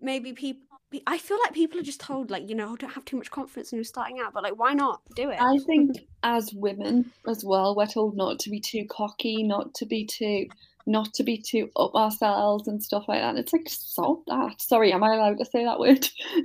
maybe 0.00 0.32
people. 0.32 0.67
I 1.06 1.18
feel 1.18 1.38
like 1.44 1.52
people 1.52 1.78
are 1.78 1.82
just 1.82 2.00
told 2.00 2.30
like 2.30 2.48
you 2.48 2.54
know 2.54 2.74
don't 2.76 2.92
have 2.92 3.04
too 3.04 3.18
much 3.18 3.30
confidence 3.30 3.70
when 3.70 3.76
you're 3.78 3.84
starting 3.84 4.20
out, 4.20 4.32
but 4.32 4.42
like 4.42 4.58
why 4.58 4.72
not 4.72 5.02
do 5.14 5.30
it? 5.30 5.40
I 5.40 5.58
think 5.66 5.98
as 6.22 6.52
women 6.54 7.12
as 7.26 7.44
well, 7.44 7.76
we're 7.76 7.86
told 7.86 8.16
not 8.16 8.38
to 8.40 8.50
be 8.50 8.60
too 8.60 8.86
cocky, 8.88 9.42
not 9.42 9.74
to 9.74 9.86
be 9.86 10.06
too 10.06 10.46
not 10.86 11.12
to 11.14 11.22
be 11.22 11.36
too 11.36 11.70
up 11.76 11.94
ourselves 11.94 12.66
and 12.68 12.82
stuff 12.82 13.04
like 13.08 13.20
that. 13.20 13.36
It's 13.36 13.52
like 13.52 13.68
stop 13.68 14.24
that. 14.26 14.60
Sorry, 14.60 14.92
am 14.92 15.04
I 15.04 15.14
allowed 15.14 15.38
to 15.38 15.44
say 15.44 15.64
that 15.64 15.78
word? 15.78 16.08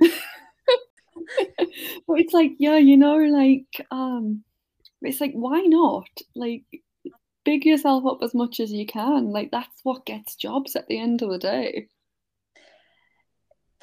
but 2.06 2.18
it's 2.20 2.34
like, 2.34 2.52
yeah, 2.58 2.76
you 2.76 2.98
know, 2.98 3.16
like 3.16 3.86
um 3.90 4.44
it's 5.00 5.20
like 5.20 5.32
why 5.32 5.62
not? 5.62 6.08
Like 6.34 6.64
big 7.44 7.64
yourself 7.64 8.04
up 8.06 8.18
as 8.22 8.34
much 8.34 8.60
as 8.60 8.72
you 8.72 8.84
can. 8.84 9.30
Like 9.30 9.50
that's 9.50 9.80
what 9.84 10.06
gets 10.06 10.36
jobs 10.36 10.76
at 10.76 10.86
the 10.88 10.98
end 11.00 11.22
of 11.22 11.30
the 11.30 11.38
day. 11.38 11.88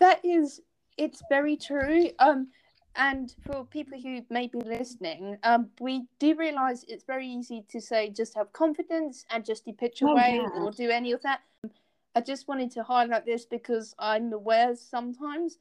That 0.01 0.19
is, 0.25 0.59
it's 0.97 1.21
very 1.29 1.55
true. 1.55 2.09
Um, 2.19 2.47
and 2.95 3.33
for 3.45 3.63
people 3.63 3.97
who 4.01 4.25
may 4.29 4.47
be 4.47 4.59
listening, 4.59 5.37
um, 5.43 5.69
we 5.79 6.05
do 6.19 6.35
realise 6.35 6.83
it's 6.89 7.03
very 7.05 7.27
easy 7.27 7.63
to 7.69 7.79
say 7.79 8.09
just 8.09 8.35
have 8.35 8.51
confidence 8.51 9.25
and 9.29 9.45
just 9.45 9.63
do 9.63 9.71
pitch 9.71 10.01
Oh, 10.03 10.17
yeah. 10.17 10.49
or 10.57 10.71
do 10.71 10.89
any 10.89 11.11
of 11.13 11.21
that. 11.21 11.41
I 12.15 12.21
just 12.21 12.47
wanted 12.49 12.71
to 12.71 12.83
highlight 12.83 13.25
this 13.25 13.45
because 13.45 13.95
I'm 13.99 14.33
aware 14.33 14.75
sometimes 14.75 15.57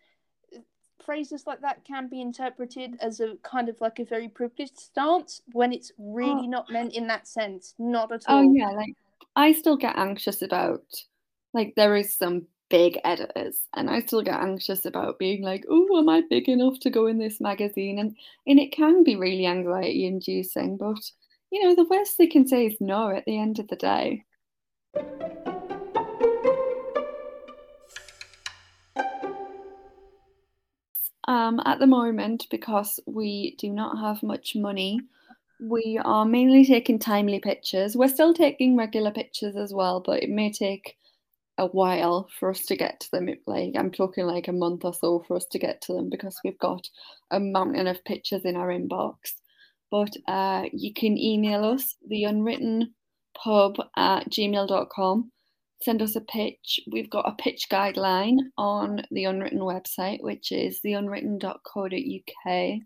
phrases 1.04 1.46
like 1.46 1.60
that 1.60 1.84
can 1.84 2.08
be 2.08 2.20
interpreted 2.20 2.96
as 3.00 3.20
a 3.20 3.36
kind 3.42 3.68
of 3.68 3.80
like 3.80 3.98
a 4.00 4.04
very 4.04 4.28
privileged 4.28 4.78
stance 4.78 5.42
when 5.52 5.72
it's 5.72 5.92
really 5.98 6.46
Oh. 6.46 6.56
not 6.56 6.70
meant 6.70 6.94
in 6.94 7.06
that 7.08 7.28
sense. 7.28 7.74
Not 7.78 8.10
at 8.10 8.24
all. 8.26 8.38
Oh 8.38 8.52
yeah, 8.52 8.70
like 8.70 8.94
I 9.36 9.52
still 9.52 9.76
get 9.76 9.96
anxious 9.96 10.42
about 10.42 10.82
like 11.52 11.74
there 11.76 11.94
is 11.94 12.14
some 12.16 12.46
big 12.70 12.98
editors 13.04 13.60
and 13.74 13.90
I 13.90 14.00
still 14.00 14.22
get 14.22 14.40
anxious 14.40 14.86
about 14.86 15.18
being 15.18 15.42
like, 15.42 15.64
oh, 15.68 15.98
am 15.98 16.08
I 16.08 16.22
big 16.30 16.48
enough 16.48 16.78
to 16.80 16.90
go 16.90 17.06
in 17.06 17.18
this 17.18 17.40
magazine? 17.40 17.98
And 17.98 18.16
and 18.46 18.58
it 18.58 18.72
can 18.72 19.04
be 19.04 19.16
really 19.16 19.46
anxiety 19.46 20.06
inducing, 20.06 20.76
but 20.78 20.98
you 21.50 21.62
know, 21.62 21.74
the 21.74 21.88
worst 21.90 22.16
they 22.16 22.28
can 22.28 22.46
say 22.46 22.66
is 22.66 22.76
no 22.80 23.10
at 23.10 23.24
the 23.26 23.38
end 23.38 23.58
of 23.58 23.68
the 23.68 23.76
day. 23.76 24.24
Um, 31.26 31.60
at 31.64 31.78
the 31.78 31.86
moment, 31.86 32.46
because 32.50 32.98
we 33.06 33.54
do 33.58 33.70
not 33.70 33.98
have 33.98 34.22
much 34.22 34.56
money, 34.56 35.00
we 35.60 36.00
are 36.04 36.24
mainly 36.24 36.64
taking 36.64 36.98
timely 36.98 37.38
pictures. 37.38 37.96
We're 37.96 38.08
still 38.08 38.34
taking 38.34 38.76
regular 38.76 39.10
pictures 39.10 39.56
as 39.56 39.72
well, 39.72 40.00
but 40.00 40.22
it 40.22 40.30
may 40.30 40.50
take 40.50 40.96
a 41.60 41.66
while 41.66 42.28
for 42.38 42.50
us 42.50 42.64
to 42.66 42.76
get 42.76 43.00
to 43.00 43.10
them. 43.12 43.28
Like 43.46 43.74
I'm 43.76 43.92
talking 43.92 44.26
like 44.26 44.48
a 44.48 44.52
month 44.52 44.84
or 44.84 44.94
so 44.94 45.24
for 45.26 45.36
us 45.36 45.46
to 45.52 45.58
get 45.58 45.80
to 45.82 45.92
them 45.92 46.10
because 46.10 46.40
we've 46.44 46.58
got 46.58 46.88
a 47.30 47.38
mountain 47.38 47.86
of 47.86 48.04
pictures 48.04 48.44
in 48.44 48.56
our 48.56 48.68
inbox. 48.68 49.14
But 49.90 50.16
uh, 50.26 50.64
you 50.72 50.92
can 50.94 51.18
email 51.18 51.64
us 51.64 51.96
the 52.08 52.24
unwritten 52.24 52.94
pub 53.36 53.76
at 53.96 54.28
gmail.com. 54.30 55.30
Send 55.82 56.02
us 56.02 56.16
a 56.16 56.20
pitch. 56.20 56.80
We've 56.90 57.10
got 57.10 57.28
a 57.28 57.42
pitch 57.42 57.68
guideline 57.70 58.36
on 58.58 59.02
the 59.10 59.24
unwritten 59.24 59.60
website, 59.60 60.22
which 60.22 60.52
is 60.52 60.80
theunwritten.co.uk 60.84 62.80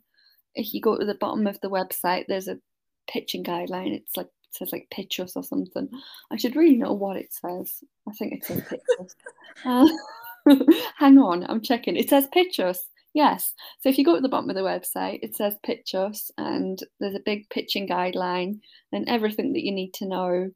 if 0.55 0.73
you 0.73 0.81
go 0.81 0.97
to 0.97 1.05
the 1.05 1.17
bottom 1.17 1.47
of 1.47 1.61
the 1.61 1.71
website, 1.71 2.27
there's 2.29 2.49
a 2.49 2.59
pitching 3.09 3.45
guideline. 3.45 3.93
It's 3.95 4.17
like 4.17 4.29
says 4.55 4.73
like 4.73 4.89
pictures 4.91 5.33
or 5.37 5.43
something. 5.43 5.89
I 6.31 6.37
should 6.37 6.57
really 6.57 6.77
know 6.77 6.93
what 6.93 7.17
it 7.17 7.33
says. 7.33 7.83
I 8.09 8.13
think 8.13 8.35
it 8.35 8.45
says 8.45 8.63
pitch 8.69 8.81
us. 9.01 9.15
Uh, 9.65 9.87
hang 10.99 11.17
on, 11.17 11.47
I'm 11.49 11.63
checking. 11.63 11.97
It 11.97 12.11
says 12.11 12.27
pictures. 12.33 12.87
Yes. 13.15 13.55
So 13.81 13.89
if 13.89 13.97
you 13.97 14.05
go 14.05 14.17
to 14.17 14.21
the 14.21 14.29
bottom 14.29 14.51
of 14.51 14.57
the 14.57 14.63
website, 14.63 15.21
it 15.23 15.37
says 15.37 15.55
pictures, 15.63 16.33
and 16.37 16.79
there's 16.99 17.15
a 17.15 17.21
big 17.25 17.49
pitching 17.51 17.89
guideline 17.89 18.59
and 18.93 19.09
everything 19.09 19.53
that 19.53 19.65
you 19.65 19.73
need 19.73 19.95
to 19.95 20.07
know. 20.07 20.51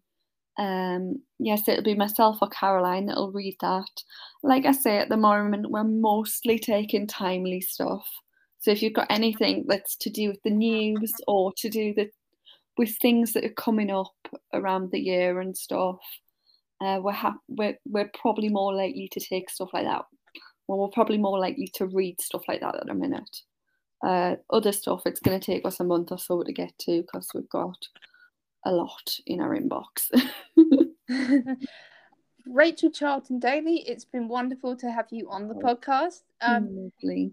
Um, 0.58 1.22
yes, 1.38 1.68
it'll 1.68 1.84
be 1.84 1.94
myself 1.94 2.38
or 2.42 2.48
Caroline 2.48 3.06
that'll 3.06 3.30
read 3.30 3.56
that. 3.60 4.02
Like 4.42 4.66
I 4.66 4.72
say, 4.72 4.98
at 4.98 5.08
the 5.08 5.16
moment, 5.16 5.70
we're 5.70 5.84
mostly 5.84 6.58
taking 6.58 7.06
timely 7.06 7.60
stuff. 7.60 8.08
So 8.58 8.72
if 8.72 8.82
you've 8.82 8.92
got 8.92 9.06
anything 9.08 9.64
that's 9.68 9.96
to 9.96 10.10
do 10.10 10.28
with 10.28 10.42
the 10.42 10.50
news 10.50 11.12
or 11.28 11.52
to 11.58 11.70
do 11.70 11.94
the, 11.94 12.10
with 12.78 12.96
things 12.98 13.32
that 13.34 13.44
are 13.44 13.50
coming 13.50 13.90
up 13.90 14.14
around 14.54 14.90
the 14.92 15.00
year 15.00 15.40
and 15.40 15.56
stuff, 15.56 15.98
uh, 16.80 16.98
we're, 17.02 17.12
ha- 17.12 17.38
we're 17.48 17.76
we're 17.84 18.10
probably 18.18 18.48
more 18.48 18.72
likely 18.74 19.08
to 19.12 19.20
take 19.20 19.50
stuff 19.50 19.70
like 19.74 19.84
that. 19.84 20.04
Well, 20.68 20.78
we're 20.78 20.88
probably 20.88 21.18
more 21.18 21.38
likely 21.38 21.68
to 21.74 21.86
read 21.86 22.20
stuff 22.20 22.42
like 22.48 22.60
that 22.60 22.76
at 22.76 22.88
a 22.90 22.94
minute. 22.94 23.36
Uh, 24.06 24.36
other 24.50 24.70
stuff, 24.72 25.02
it's 25.06 25.18
going 25.20 25.40
to 25.40 25.44
take 25.44 25.66
us 25.66 25.80
a 25.80 25.84
month 25.84 26.12
or 26.12 26.18
so 26.18 26.42
to 26.42 26.52
get 26.52 26.72
to 26.78 27.02
because 27.02 27.28
we've 27.34 27.48
got 27.48 27.76
a 28.64 28.70
lot 28.70 29.16
in 29.26 29.40
our 29.40 29.56
inbox. 29.58 30.10
Rachel 32.46 32.90
Charlton 32.90 33.40
Dailey, 33.40 33.82
it's 33.86 34.04
been 34.04 34.28
wonderful 34.28 34.76
to 34.76 34.90
have 34.90 35.06
you 35.10 35.28
on 35.30 35.48
the 35.48 35.54
Oh. 35.54 35.58
podcast. 35.74 36.22
Um, 36.40 36.90
Lovely. 37.02 37.32